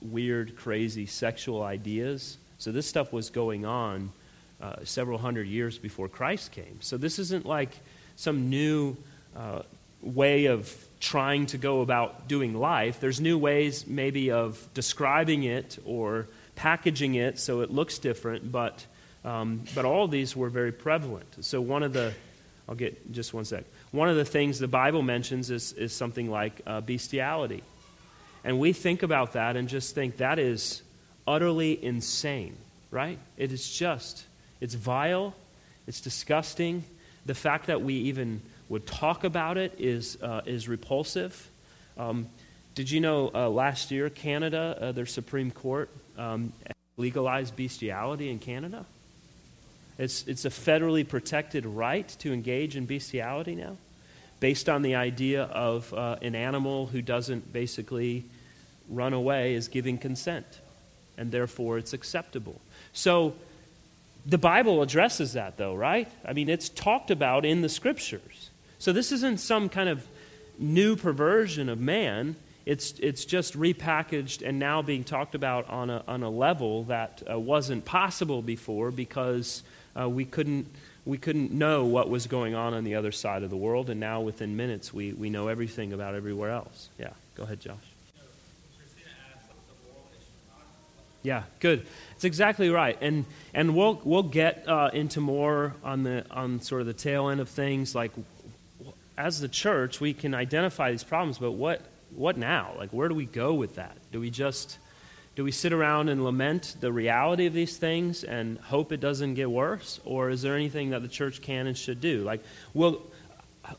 weird, 0.00 0.56
crazy 0.56 1.04
sexual 1.04 1.62
ideas. 1.62 2.38
So 2.56 2.72
this 2.72 2.86
stuff 2.86 3.12
was 3.12 3.28
going 3.28 3.66
on 3.66 4.10
uh, 4.58 4.76
several 4.84 5.18
hundred 5.18 5.48
years 5.48 5.76
before 5.76 6.08
Christ 6.08 6.52
came. 6.52 6.78
So 6.80 6.96
this 6.96 7.18
isn't 7.18 7.44
like 7.44 7.76
some 8.16 8.48
new 8.48 8.96
uh, 9.36 9.64
way 10.00 10.46
of 10.46 10.74
trying 11.04 11.44
to 11.44 11.58
go 11.58 11.82
about 11.82 12.28
doing 12.28 12.54
life. 12.54 12.98
There's 12.98 13.20
new 13.20 13.36
ways, 13.36 13.86
maybe, 13.86 14.30
of 14.30 14.66
describing 14.72 15.44
it 15.44 15.78
or 15.84 16.26
packaging 16.56 17.14
it 17.14 17.38
so 17.38 17.60
it 17.60 17.70
looks 17.70 17.98
different, 17.98 18.50
but, 18.50 18.86
um, 19.22 19.64
but 19.74 19.84
all 19.84 20.08
these 20.08 20.34
were 20.34 20.48
very 20.48 20.72
prevalent. 20.72 21.44
So 21.44 21.60
one 21.60 21.82
of 21.82 21.92
the, 21.92 22.14
I'll 22.66 22.74
get 22.74 23.12
just 23.12 23.34
one 23.34 23.44
sec. 23.44 23.64
One 23.92 24.08
of 24.08 24.16
the 24.16 24.24
things 24.24 24.58
the 24.58 24.66
Bible 24.66 25.02
mentions 25.02 25.50
is, 25.50 25.74
is 25.74 25.92
something 25.92 26.30
like 26.30 26.62
uh, 26.66 26.80
bestiality. 26.80 27.62
And 28.42 28.58
we 28.58 28.72
think 28.72 29.02
about 29.02 29.34
that 29.34 29.56
and 29.56 29.68
just 29.68 29.94
think 29.94 30.16
that 30.16 30.38
is 30.38 30.80
utterly 31.26 31.84
insane, 31.84 32.56
right? 32.90 33.18
It 33.36 33.52
is 33.52 33.70
just 33.70 34.24
it's 34.58 34.74
vile, 34.74 35.34
it's 35.86 36.00
disgusting. 36.00 36.84
The 37.26 37.34
fact 37.34 37.66
that 37.66 37.82
we 37.82 37.94
even 37.94 38.40
would 38.68 38.86
talk 38.86 39.24
about 39.24 39.58
it 39.58 39.74
is, 39.78 40.18
uh, 40.22 40.42
is 40.46 40.68
repulsive. 40.68 41.50
Um, 41.98 42.28
did 42.74 42.90
you 42.90 43.00
know 43.00 43.30
uh, 43.34 43.48
last 43.48 43.90
year, 43.90 44.10
Canada, 44.10 44.78
uh, 44.80 44.92
their 44.92 45.06
Supreme 45.06 45.50
Court, 45.50 45.90
um, 46.18 46.52
legalized 46.96 47.54
bestiality 47.54 48.30
in 48.30 48.38
Canada? 48.38 48.84
It's, 49.98 50.26
it's 50.26 50.44
a 50.44 50.50
federally 50.50 51.06
protected 51.06 51.66
right 51.66 52.08
to 52.18 52.32
engage 52.32 52.76
in 52.76 52.86
bestiality 52.86 53.54
now, 53.54 53.76
based 54.40 54.68
on 54.68 54.82
the 54.82 54.96
idea 54.96 55.44
of 55.44 55.92
uh, 55.94 56.16
an 56.20 56.34
animal 56.34 56.86
who 56.86 57.00
doesn't 57.00 57.52
basically 57.52 58.24
run 58.88 59.12
away 59.12 59.54
is 59.54 59.68
giving 59.68 59.98
consent, 59.98 60.46
and 61.16 61.30
therefore 61.30 61.78
it's 61.78 61.92
acceptable. 61.92 62.60
So, 62.92 63.34
the 64.26 64.38
Bible 64.38 64.80
addresses 64.80 65.34
that, 65.34 65.58
though, 65.58 65.74
right? 65.74 66.10
I 66.24 66.32
mean, 66.32 66.48
it's 66.48 66.70
talked 66.70 67.10
about 67.10 67.44
in 67.44 67.60
the 67.60 67.68
scriptures. 67.68 68.50
So 68.84 68.92
this 68.92 69.12
isn't 69.12 69.40
some 69.40 69.70
kind 69.70 69.88
of 69.88 70.06
new 70.58 70.94
perversion 70.94 71.70
of 71.70 71.80
man. 71.80 72.36
It's, 72.66 72.92
it's 72.98 73.24
just 73.24 73.58
repackaged 73.58 74.46
and 74.46 74.58
now 74.58 74.82
being 74.82 75.04
talked 75.04 75.34
about 75.34 75.70
on 75.70 75.88
a, 75.88 76.04
on 76.06 76.22
a 76.22 76.28
level 76.28 76.84
that 76.84 77.22
uh, 77.26 77.40
wasn't 77.40 77.86
possible 77.86 78.42
before 78.42 78.90
because 78.90 79.62
uh, 79.98 80.06
we, 80.06 80.26
couldn't, 80.26 80.66
we 81.06 81.16
couldn't 81.16 81.50
know 81.50 81.86
what 81.86 82.10
was 82.10 82.26
going 82.26 82.54
on 82.54 82.74
on 82.74 82.84
the 82.84 82.96
other 82.96 83.10
side 83.10 83.42
of 83.42 83.48
the 83.48 83.56
world. 83.56 83.88
And 83.88 84.00
now, 84.00 84.20
within 84.20 84.54
minutes, 84.54 84.92
we, 84.92 85.14
we 85.14 85.30
know 85.30 85.48
everything 85.48 85.94
about 85.94 86.14
everywhere 86.14 86.50
else. 86.50 86.90
Yeah, 86.98 87.08
go 87.36 87.44
ahead, 87.44 87.60
Josh. 87.60 87.78
Yeah, 91.22 91.44
good. 91.58 91.86
It's 92.16 92.24
exactly 92.24 92.68
right, 92.68 92.98
and 93.00 93.24
and 93.54 93.74
we'll 93.74 93.98
we'll 94.04 94.24
get 94.24 94.68
uh, 94.68 94.90
into 94.92 95.22
more 95.22 95.74
on 95.82 96.02
the 96.02 96.26
on 96.30 96.60
sort 96.60 96.82
of 96.82 96.86
the 96.86 96.92
tail 96.92 97.30
end 97.30 97.40
of 97.40 97.48
things. 97.48 97.94
Like, 97.94 98.10
as 99.16 99.40
the 99.40 99.48
church, 99.48 100.00
we 100.00 100.14
can 100.14 100.34
identify 100.34 100.90
these 100.90 101.04
problems, 101.04 101.38
but 101.38 101.52
what 101.52 101.80
what 102.14 102.36
now? 102.36 102.74
Like, 102.78 102.90
where 102.90 103.08
do 103.08 103.14
we 103.14 103.26
go 103.26 103.54
with 103.54 103.76
that? 103.76 103.96
Do 104.12 104.20
we 104.20 104.30
just 104.30 104.78
do 105.34 105.42
we 105.42 105.50
sit 105.50 105.72
around 105.72 106.08
and 106.08 106.22
lament 106.22 106.76
the 106.80 106.92
reality 106.92 107.46
of 107.46 107.52
these 107.52 107.76
things 107.76 108.22
and 108.22 108.58
hope 108.58 108.92
it 108.92 109.00
doesn't 109.00 109.34
get 109.34 109.50
worse, 109.50 109.98
or 110.04 110.30
is 110.30 110.42
there 110.42 110.54
anything 110.54 110.90
that 110.90 111.02
the 111.02 111.08
church 111.08 111.42
can 111.42 111.66
and 111.66 111.76
should 111.76 112.00
do? 112.00 112.22
Like, 112.22 112.42
well, 112.72 113.02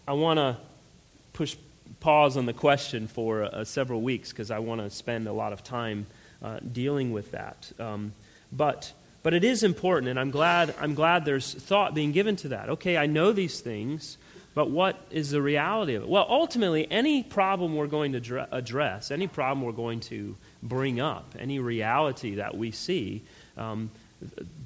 I 0.08 0.14
want 0.14 0.38
to 0.38 0.58
push 1.32 1.56
pause 2.00 2.36
on 2.36 2.46
the 2.46 2.54
question 2.54 3.08
for 3.08 3.44
uh, 3.44 3.64
several 3.64 4.02
weeks 4.02 4.32
because 4.32 4.52
I 4.52 4.60
want 4.60 4.82
to 4.82 4.90
spend 4.90 5.28
a 5.28 5.34
lot 5.34 5.54
of 5.54 5.64
time 5.64 6.08
uh, 6.44 6.60
dealing 6.60 7.14
with 7.14 7.32
that. 7.32 7.72
Um, 7.80 8.14
but, 8.52 8.92
but 9.24 9.34
it 9.34 9.44
is 9.44 9.64
important, 9.64 10.10
and 10.10 10.20
I'm 10.20 10.32
glad, 10.32 10.76
I'm 10.80 10.94
glad 10.94 11.24
there's 11.24 11.54
thought 11.54 11.94
being 11.94 12.12
given 12.12 12.36
to 12.38 12.50
that. 12.50 12.70
Okay, 12.70 12.98
I 12.98 13.06
know 13.06 13.32
these 13.32 13.62
things, 13.62 14.18
But 14.56 14.72
what 14.72 14.98
is 15.12 15.32
the 15.32 15.42
reality 15.42 15.96
of 15.96 16.04
it? 16.04 16.10
Well, 16.10 16.26
ultimately, 16.28 16.90
any 16.90 17.24
problem 17.24 17.76
we're 17.76 17.88
going 17.88 18.14
to 18.14 18.56
address, 18.56 19.12
any 19.12 19.28
problem 19.28 19.66
we're 19.66 19.74
going 19.74 20.00
to 20.02 20.38
bring 20.64 21.02
up, 21.02 21.36
any 21.38 21.60
reality 21.60 22.36
that 22.36 22.58
we 22.58 22.72
see, 22.72 23.22
um, 23.58 23.92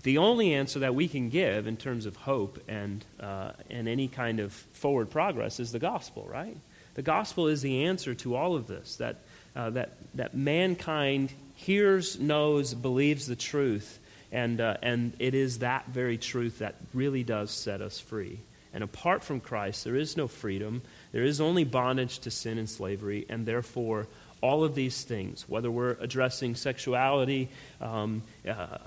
the 0.03 0.19
only 0.19 0.53
answer 0.53 0.79
that 0.79 0.93
we 0.93 1.07
can 1.07 1.29
give 1.29 1.65
in 1.65 1.75
terms 1.75 2.05
of 2.05 2.15
hope 2.15 2.59
and, 2.67 3.03
uh, 3.19 3.51
and 3.69 3.87
any 3.87 4.07
kind 4.07 4.39
of 4.39 4.53
forward 4.53 5.09
progress 5.09 5.59
is 5.59 5.71
the 5.71 5.79
gospel, 5.79 6.27
right? 6.31 6.55
The 6.93 7.01
gospel 7.01 7.47
is 7.47 7.63
the 7.63 7.85
answer 7.85 8.13
to 8.15 8.35
all 8.35 8.55
of 8.55 8.67
this 8.67 8.97
that, 8.97 9.17
uh, 9.55 9.71
that, 9.71 9.93
that 10.13 10.35
mankind 10.35 11.31
hears, 11.55 12.19
knows, 12.19 12.75
believes 12.75 13.25
the 13.25 13.35
truth, 13.35 13.99
and, 14.31 14.61
uh, 14.61 14.77
and 14.83 15.13
it 15.17 15.33
is 15.33 15.59
that 15.59 15.87
very 15.87 16.19
truth 16.19 16.59
that 16.59 16.75
really 16.93 17.23
does 17.23 17.49
set 17.49 17.81
us 17.81 17.99
free. 17.99 18.39
And 18.73 18.83
apart 18.83 19.23
from 19.23 19.39
Christ, 19.39 19.83
there 19.83 19.95
is 19.95 20.15
no 20.15 20.27
freedom. 20.27 20.81
There 21.11 21.23
is 21.23 21.41
only 21.41 21.63
bondage 21.63 22.19
to 22.19 22.31
sin 22.31 22.57
and 22.57 22.69
slavery, 22.69 23.25
and 23.29 23.45
therefore, 23.45 24.07
all 24.41 24.63
of 24.63 24.75
these 24.75 25.03
things, 25.03 25.45
whether 25.49 25.69
we're 25.69 25.97
addressing 25.99 26.55
sexuality, 26.55 27.49
um, 27.81 28.21
uh, 28.47 28.77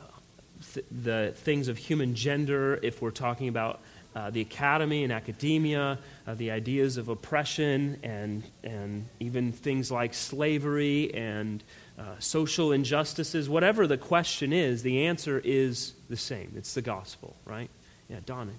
th- 0.73 0.87
the 0.91 1.35
things 1.37 1.69
of 1.69 1.77
human 1.77 2.15
gender, 2.15 2.79
if 2.83 3.03
we're 3.03 3.11
talking 3.11 3.49
about 3.49 3.81
uh, 4.15 4.31
the 4.31 4.41
academy 4.41 5.05
and 5.05 5.13
academia, 5.13 5.99
uh, 6.27 6.35
the 6.35 6.51
ideas 6.51 6.97
of 6.97 7.09
oppression, 7.09 7.99
and, 8.03 8.43
and 8.63 9.07
even 9.21 9.53
things 9.53 9.91
like 9.91 10.15
slavery 10.15 11.13
and 11.15 11.65
uh, 11.99 12.03
social 12.19 12.73
injustices, 12.73 13.49
whatever 13.49 13.87
the 13.87 13.97
question 13.97 14.53
is, 14.53 14.83
the 14.83 15.07
answer 15.07 15.41
is 15.45 15.95
the 16.09 16.17
same. 16.17 16.53
It's 16.57 16.75
the 16.75 16.83
gospel, 16.83 17.37
right? 17.45 17.71
Yeah, 18.09 18.21
Donna. 18.25 18.53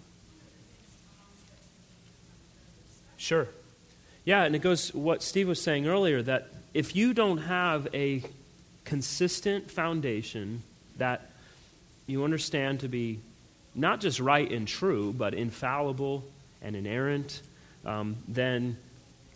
Sure. 3.24 3.48
Yeah, 4.26 4.44
and 4.44 4.54
it 4.54 4.60
goes 4.60 4.94
what 4.94 5.24
Steve 5.24 5.48
was 5.48 5.62
saying 5.62 5.88
earlier 5.88 6.22
that 6.24 6.50
if 6.74 6.94
you 6.94 7.14
don't 7.14 7.38
have 7.38 7.88
a 7.94 8.22
consistent 8.84 9.72
foundation 9.72 10.62
that 10.98 11.32
you 12.06 12.26
understand 12.26 12.82
to 12.82 12.90
be 12.90 13.22
not 13.76 14.02
just 14.02 14.20
right 14.20 14.52
and 14.52 14.68
true, 14.68 15.14
but 15.14 15.34
infallible 15.34 16.26
and 16.62 16.76
inerrant, 16.76 17.42
um, 17.86 18.18
then 18.28 18.76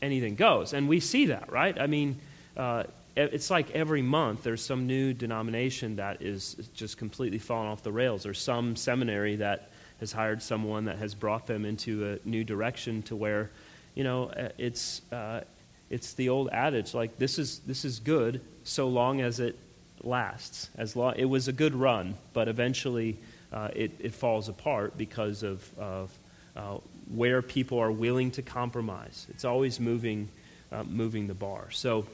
anything 0.01 0.35
goes. 0.35 0.73
And 0.73 0.89
we 0.89 0.99
see 0.99 1.27
that, 1.27 1.49
right? 1.49 1.79
I 1.79 1.87
mean, 1.87 2.19
uh, 2.57 2.83
it's 3.15 3.49
like 3.49 3.71
every 3.71 4.01
month 4.01 4.43
there's 4.43 4.61
some 4.61 4.85
new 4.85 5.13
denomination 5.13 5.95
that 5.95 6.21
is 6.21 6.55
just 6.75 6.97
completely 6.97 7.39
fallen 7.39 7.69
off 7.69 7.83
the 7.83 7.93
rails, 7.93 8.25
or 8.25 8.33
some 8.33 8.75
seminary 8.75 9.37
that 9.37 9.71
has 10.01 10.11
hired 10.11 10.43
someone 10.43 10.85
that 10.85 10.97
has 10.97 11.15
brought 11.15 11.47
them 11.47 11.63
into 11.63 12.05
a 12.05 12.27
new 12.27 12.43
direction 12.43 13.01
to 13.03 13.15
where, 13.15 13.49
you 13.97 14.03
know, 14.03 14.25
uh, 14.25 14.49
it's, 14.59 15.01
uh, 15.11 15.41
it's 15.89 16.13
the 16.13 16.29
old 16.29 16.49
adage 16.51 16.93
like, 16.93 17.17
this 17.17 17.39
is, 17.39 17.59
this 17.65 17.83
is 17.83 17.97
good 17.97 18.41
so 18.63 18.87
long 18.87 19.21
as 19.21 19.39
it 19.39 19.57
lasts. 20.03 20.69
As 20.77 20.95
long, 20.95 21.15
it 21.17 21.25
was 21.25 21.47
a 21.47 21.51
good 21.51 21.73
run, 21.73 22.13
but 22.31 22.47
eventually 22.47 23.17
uh, 23.51 23.69
it, 23.75 23.91
it 23.97 24.13
falls 24.13 24.49
apart 24.49 24.99
because 24.99 25.41
of, 25.41 25.67
of 25.79 26.11
uh, 26.55 26.77
where 27.11 27.41
people 27.41 27.79
are 27.79 27.91
willing 27.91 28.29
to 28.31 28.43
compromise. 28.43 29.25
It's 29.31 29.43
always 29.43 29.79
moving, 29.79 30.29
uh, 30.71 30.83
moving 30.83 31.25
the 31.25 31.33
bar. 31.33 31.71
So, 31.71 32.05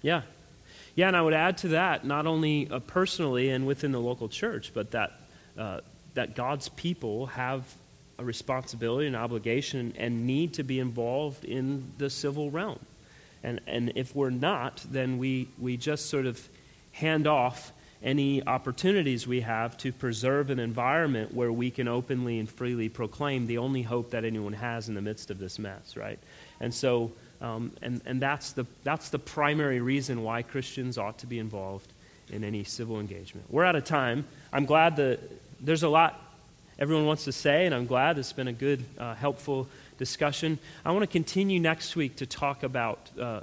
yeah. 0.00 0.22
Yeah, 0.94 1.08
and 1.08 1.16
I 1.16 1.22
would 1.22 1.34
add 1.34 1.58
to 1.58 1.68
that, 1.68 2.04
not 2.04 2.28
only 2.28 2.70
uh, 2.70 2.78
personally 2.78 3.50
and 3.50 3.66
within 3.66 3.90
the 3.90 4.00
local 4.00 4.28
church, 4.28 4.70
but 4.72 4.92
that, 4.92 5.20
uh, 5.58 5.80
that 6.14 6.36
God's 6.36 6.68
people 6.68 7.26
have 7.26 7.64
a 8.18 8.24
responsibility 8.24 9.06
and 9.06 9.16
obligation 9.16 9.92
and 9.96 10.26
need 10.26 10.54
to 10.54 10.62
be 10.62 10.78
involved 10.78 11.44
in 11.44 11.92
the 11.98 12.10
civil 12.10 12.50
realm. 12.50 12.78
And, 13.42 13.60
and 13.66 13.92
if 13.94 14.14
we're 14.14 14.30
not, 14.30 14.84
then 14.90 15.18
we, 15.18 15.48
we 15.58 15.76
just 15.76 16.06
sort 16.06 16.26
of 16.26 16.48
hand 16.92 17.26
off 17.26 17.72
any 18.02 18.46
opportunities 18.46 19.26
we 19.26 19.40
have 19.40 19.76
to 19.78 19.92
preserve 19.92 20.50
an 20.50 20.58
environment 20.58 21.34
where 21.34 21.52
we 21.52 21.70
can 21.70 21.88
openly 21.88 22.38
and 22.38 22.48
freely 22.48 22.88
proclaim 22.88 23.46
the 23.46 23.58
only 23.58 23.82
hope 23.82 24.10
that 24.10 24.24
anyone 24.24 24.52
has 24.52 24.88
in 24.88 24.94
the 24.94 25.00
midst 25.00 25.30
of 25.30 25.38
this 25.38 25.58
mess, 25.58 25.96
right? 25.96 26.18
And 26.60 26.72
so, 26.72 27.12
um, 27.40 27.72
and, 27.82 28.00
and 28.06 28.20
that's, 28.20 28.52
the, 28.52 28.66
that's 28.84 29.08
the 29.08 29.18
primary 29.18 29.80
reason 29.80 30.22
why 30.22 30.42
Christians 30.42 30.98
ought 30.98 31.18
to 31.18 31.26
be 31.26 31.38
involved 31.38 31.92
in 32.30 32.44
any 32.44 32.64
civil 32.64 33.00
engagement. 33.00 33.46
We're 33.50 33.64
out 33.64 33.76
of 33.76 33.84
time. 33.84 34.26
I'm 34.52 34.66
glad 34.66 34.96
that 34.96 35.20
there's 35.60 35.82
a 35.82 35.88
lot 35.88 36.25
everyone 36.78 37.06
wants 37.06 37.24
to 37.24 37.32
say, 37.32 37.66
and 37.66 37.74
I'm 37.74 37.86
glad 37.86 38.18
it's 38.18 38.32
been 38.32 38.48
a 38.48 38.52
good, 38.52 38.84
uh, 38.98 39.14
helpful 39.14 39.68
discussion. 39.98 40.58
I 40.84 40.92
want 40.92 41.02
to 41.02 41.06
continue 41.06 41.58
next 41.58 41.96
week 41.96 42.16
to 42.16 42.26
talk 42.26 42.62
about 42.62 43.10
uh, 43.20 43.40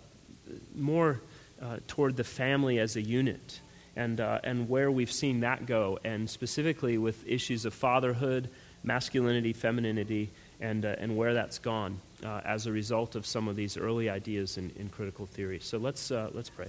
more 0.75 1.19
uh, 1.61 1.77
toward 1.87 2.15
the 2.15 2.23
family 2.23 2.79
as 2.79 2.95
a 2.95 3.01
unit 3.01 3.59
and, 3.95 4.19
uh, 4.19 4.39
and 4.43 4.69
where 4.69 4.91
we've 4.91 5.11
seen 5.11 5.41
that 5.41 5.65
go, 5.65 5.99
and 6.03 6.29
specifically 6.29 6.97
with 6.97 7.27
issues 7.27 7.65
of 7.65 7.73
fatherhood, 7.73 8.49
masculinity, 8.83 9.53
femininity, 9.53 10.29
and, 10.59 10.85
uh, 10.85 10.95
and 10.97 11.15
where 11.15 11.33
that's 11.33 11.59
gone 11.59 11.99
uh, 12.23 12.41
as 12.43 12.67
a 12.67 12.71
result 12.71 13.15
of 13.15 13.25
some 13.25 13.47
of 13.47 13.55
these 13.55 13.77
early 13.77 14.09
ideas 14.09 14.57
in, 14.57 14.71
in 14.77 14.89
critical 14.89 15.25
theory. 15.25 15.59
So 15.59 15.77
let's, 15.77 16.11
let's 16.11 16.49
pray. 16.49 16.67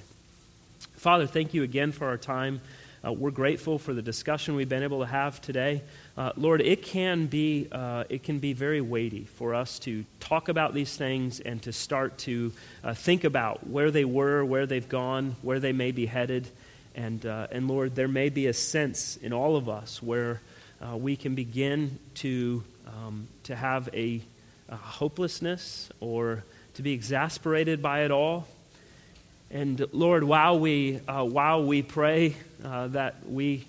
Father, 0.97 1.27
thank 1.27 1.55
you 1.55 1.63
again 1.63 1.93
for 1.93 2.07
our 2.07 2.19
time. 2.19 2.61
Uh, 3.05 3.13
we're 3.13 3.31
grateful 3.31 3.79
for 3.79 3.93
the 3.93 4.01
discussion 4.01 4.55
we've 4.55 4.69
been 4.69 4.83
able 4.83 5.01
to 5.01 5.07
have 5.07 5.39
today. 5.43 5.83
Uh, 6.17 6.33
Lord, 6.37 6.63
it 6.63 6.83
can, 6.83 7.27
be, 7.27 7.69
uh, 7.71 8.05
it 8.09 8.23
can 8.23 8.39
be 8.39 8.55
very 8.55 8.81
weighty 8.81 9.25
for 9.25 9.55
us 9.55 9.79
to 9.81 10.07
talk 10.21 10.49
about 10.49 10.73
these 10.73 10.97
things 10.97 11.39
and 11.41 11.61
to 11.65 11.73
start 11.73 12.17
to 12.19 12.53
uh, 12.83 12.95
think 12.95 13.25
about 13.25 13.67
where 13.67 13.91
they 13.91 14.07
were, 14.07 14.43
where 14.43 14.65
they've 14.65 14.89
gone, 14.89 15.37
where 15.43 15.61
they 15.61 15.73
may 15.73 15.91
be 15.91 16.07
headed. 16.07 16.49
And, 16.95 17.27
uh, 17.27 17.49
and 17.51 17.69
Lord, 17.69 17.95
there 17.95 18.09
may 18.09 18.31
be 18.31 18.47
a 18.47 18.55
sense 18.55 19.19
in 19.19 19.35
all 19.35 19.57
of 19.57 19.69
us 19.69 20.03
where 20.03 20.41
uh, 20.81 20.97
we 20.97 21.15
can 21.15 21.35
begin 21.35 21.99
to, 22.17 22.65
um, 22.87 23.29
to 23.43 23.55
have 23.55 23.91
a, 23.93 24.23
a 24.71 24.77
hopelessness 24.77 25.91
or 26.01 26.43
to 26.75 26.83
be 26.83 26.93
exasperated 26.93 27.83
by 27.83 28.05
it 28.05 28.11
all. 28.11 28.47
And 29.51 29.87
Lord, 29.93 30.25
while 30.25 30.59
we, 30.59 31.01
uh, 31.07 31.25
while 31.25 31.65
we 31.65 31.83
pray 31.83 32.35
uh, 32.65 32.89
that 32.89 33.29
we 33.29 33.67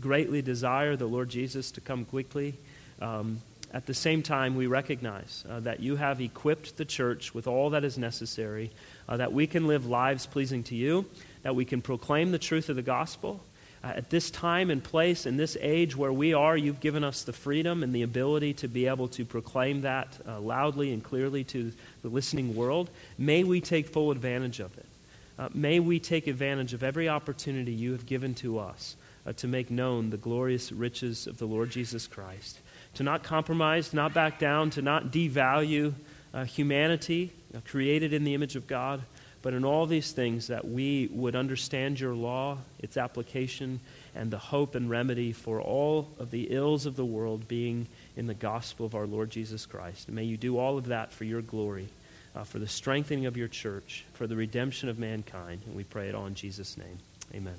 greatly 0.00 0.42
desire 0.42 0.96
the 0.96 1.06
Lord 1.06 1.28
Jesus 1.28 1.70
to 1.72 1.80
come 1.80 2.04
quickly, 2.04 2.54
um, 3.00 3.40
at 3.72 3.86
the 3.86 3.94
same 3.94 4.22
time, 4.22 4.56
we 4.56 4.66
recognize 4.66 5.44
uh, 5.48 5.60
that 5.60 5.80
you 5.80 5.96
have 5.96 6.20
equipped 6.20 6.76
the 6.76 6.84
church 6.84 7.34
with 7.34 7.46
all 7.46 7.70
that 7.70 7.84
is 7.84 7.98
necessary, 7.98 8.70
uh, 9.08 9.18
that 9.18 9.32
we 9.32 9.46
can 9.46 9.66
live 9.66 9.86
lives 9.86 10.26
pleasing 10.26 10.62
to 10.64 10.74
you, 10.74 11.04
that 11.42 11.54
we 11.54 11.64
can 11.64 11.82
proclaim 11.82 12.30
the 12.30 12.38
truth 12.38 12.68
of 12.70 12.76
the 12.76 12.82
gospel. 12.82 13.40
Uh, 13.84 13.88
at 13.88 14.10
this 14.10 14.30
time 14.30 14.70
and 14.70 14.82
place, 14.82 15.26
in 15.26 15.36
this 15.36 15.56
age 15.60 15.94
where 15.94 16.12
we 16.12 16.34
are, 16.34 16.56
you've 16.56 16.80
given 16.80 17.04
us 17.04 17.22
the 17.22 17.32
freedom 17.32 17.82
and 17.82 17.94
the 17.94 18.02
ability 18.02 18.54
to 18.54 18.66
be 18.66 18.86
able 18.86 19.06
to 19.06 19.24
proclaim 19.24 19.82
that 19.82 20.08
uh, 20.26 20.40
loudly 20.40 20.92
and 20.92 21.04
clearly 21.04 21.44
to 21.44 21.70
the 22.02 22.08
listening 22.08 22.56
world. 22.56 22.90
May 23.18 23.44
we 23.44 23.60
take 23.60 23.86
full 23.86 24.10
advantage 24.10 24.58
of 24.58 24.76
it. 24.78 24.86
Uh, 25.38 25.48
may 25.54 25.78
we 25.78 26.00
take 26.00 26.26
advantage 26.26 26.74
of 26.74 26.82
every 26.82 27.08
opportunity 27.08 27.72
you 27.72 27.92
have 27.92 28.06
given 28.06 28.34
to 28.34 28.58
us 28.58 28.96
uh, 29.24 29.32
to 29.34 29.46
make 29.46 29.70
known 29.70 30.10
the 30.10 30.16
glorious 30.16 30.72
riches 30.72 31.26
of 31.26 31.38
the 31.38 31.46
Lord 31.46 31.70
Jesus 31.70 32.06
Christ. 32.06 32.58
To 32.94 33.02
not 33.02 33.22
compromise, 33.22 33.94
not 33.94 34.12
back 34.12 34.38
down, 34.38 34.70
to 34.70 34.82
not 34.82 35.12
devalue 35.12 35.94
uh, 36.34 36.44
humanity 36.44 37.32
uh, 37.54 37.60
created 37.64 38.12
in 38.12 38.24
the 38.24 38.34
image 38.34 38.56
of 38.56 38.66
God, 38.66 39.02
but 39.40 39.54
in 39.54 39.64
all 39.64 39.86
these 39.86 40.10
things 40.10 40.48
that 40.48 40.66
we 40.66 41.08
would 41.12 41.36
understand 41.36 42.00
your 42.00 42.14
law, 42.14 42.58
its 42.80 42.96
application, 42.96 43.78
and 44.16 44.32
the 44.32 44.38
hope 44.38 44.74
and 44.74 44.90
remedy 44.90 45.30
for 45.30 45.60
all 45.60 46.10
of 46.18 46.32
the 46.32 46.48
ills 46.50 46.86
of 46.86 46.96
the 46.96 47.04
world 47.04 47.46
being 47.46 47.86
in 48.16 48.26
the 48.26 48.34
gospel 48.34 48.84
of 48.84 48.96
our 48.96 49.06
Lord 49.06 49.30
Jesus 49.30 49.64
Christ. 49.66 50.08
May 50.08 50.24
you 50.24 50.36
do 50.36 50.58
all 50.58 50.76
of 50.76 50.86
that 50.86 51.12
for 51.12 51.22
your 51.24 51.42
glory 51.42 51.88
uh, 52.38 52.44
for 52.44 52.60
the 52.60 52.68
strengthening 52.68 53.26
of 53.26 53.36
your 53.36 53.48
church, 53.48 54.04
for 54.14 54.26
the 54.26 54.36
redemption 54.36 54.88
of 54.88 54.98
mankind. 54.98 55.62
And 55.66 55.74
we 55.74 55.82
pray 55.82 56.08
it 56.08 56.14
all 56.14 56.26
in 56.26 56.34
Jesus' 56.34 56.76
name. 56.76 56.98
Amen. 57.34 57.56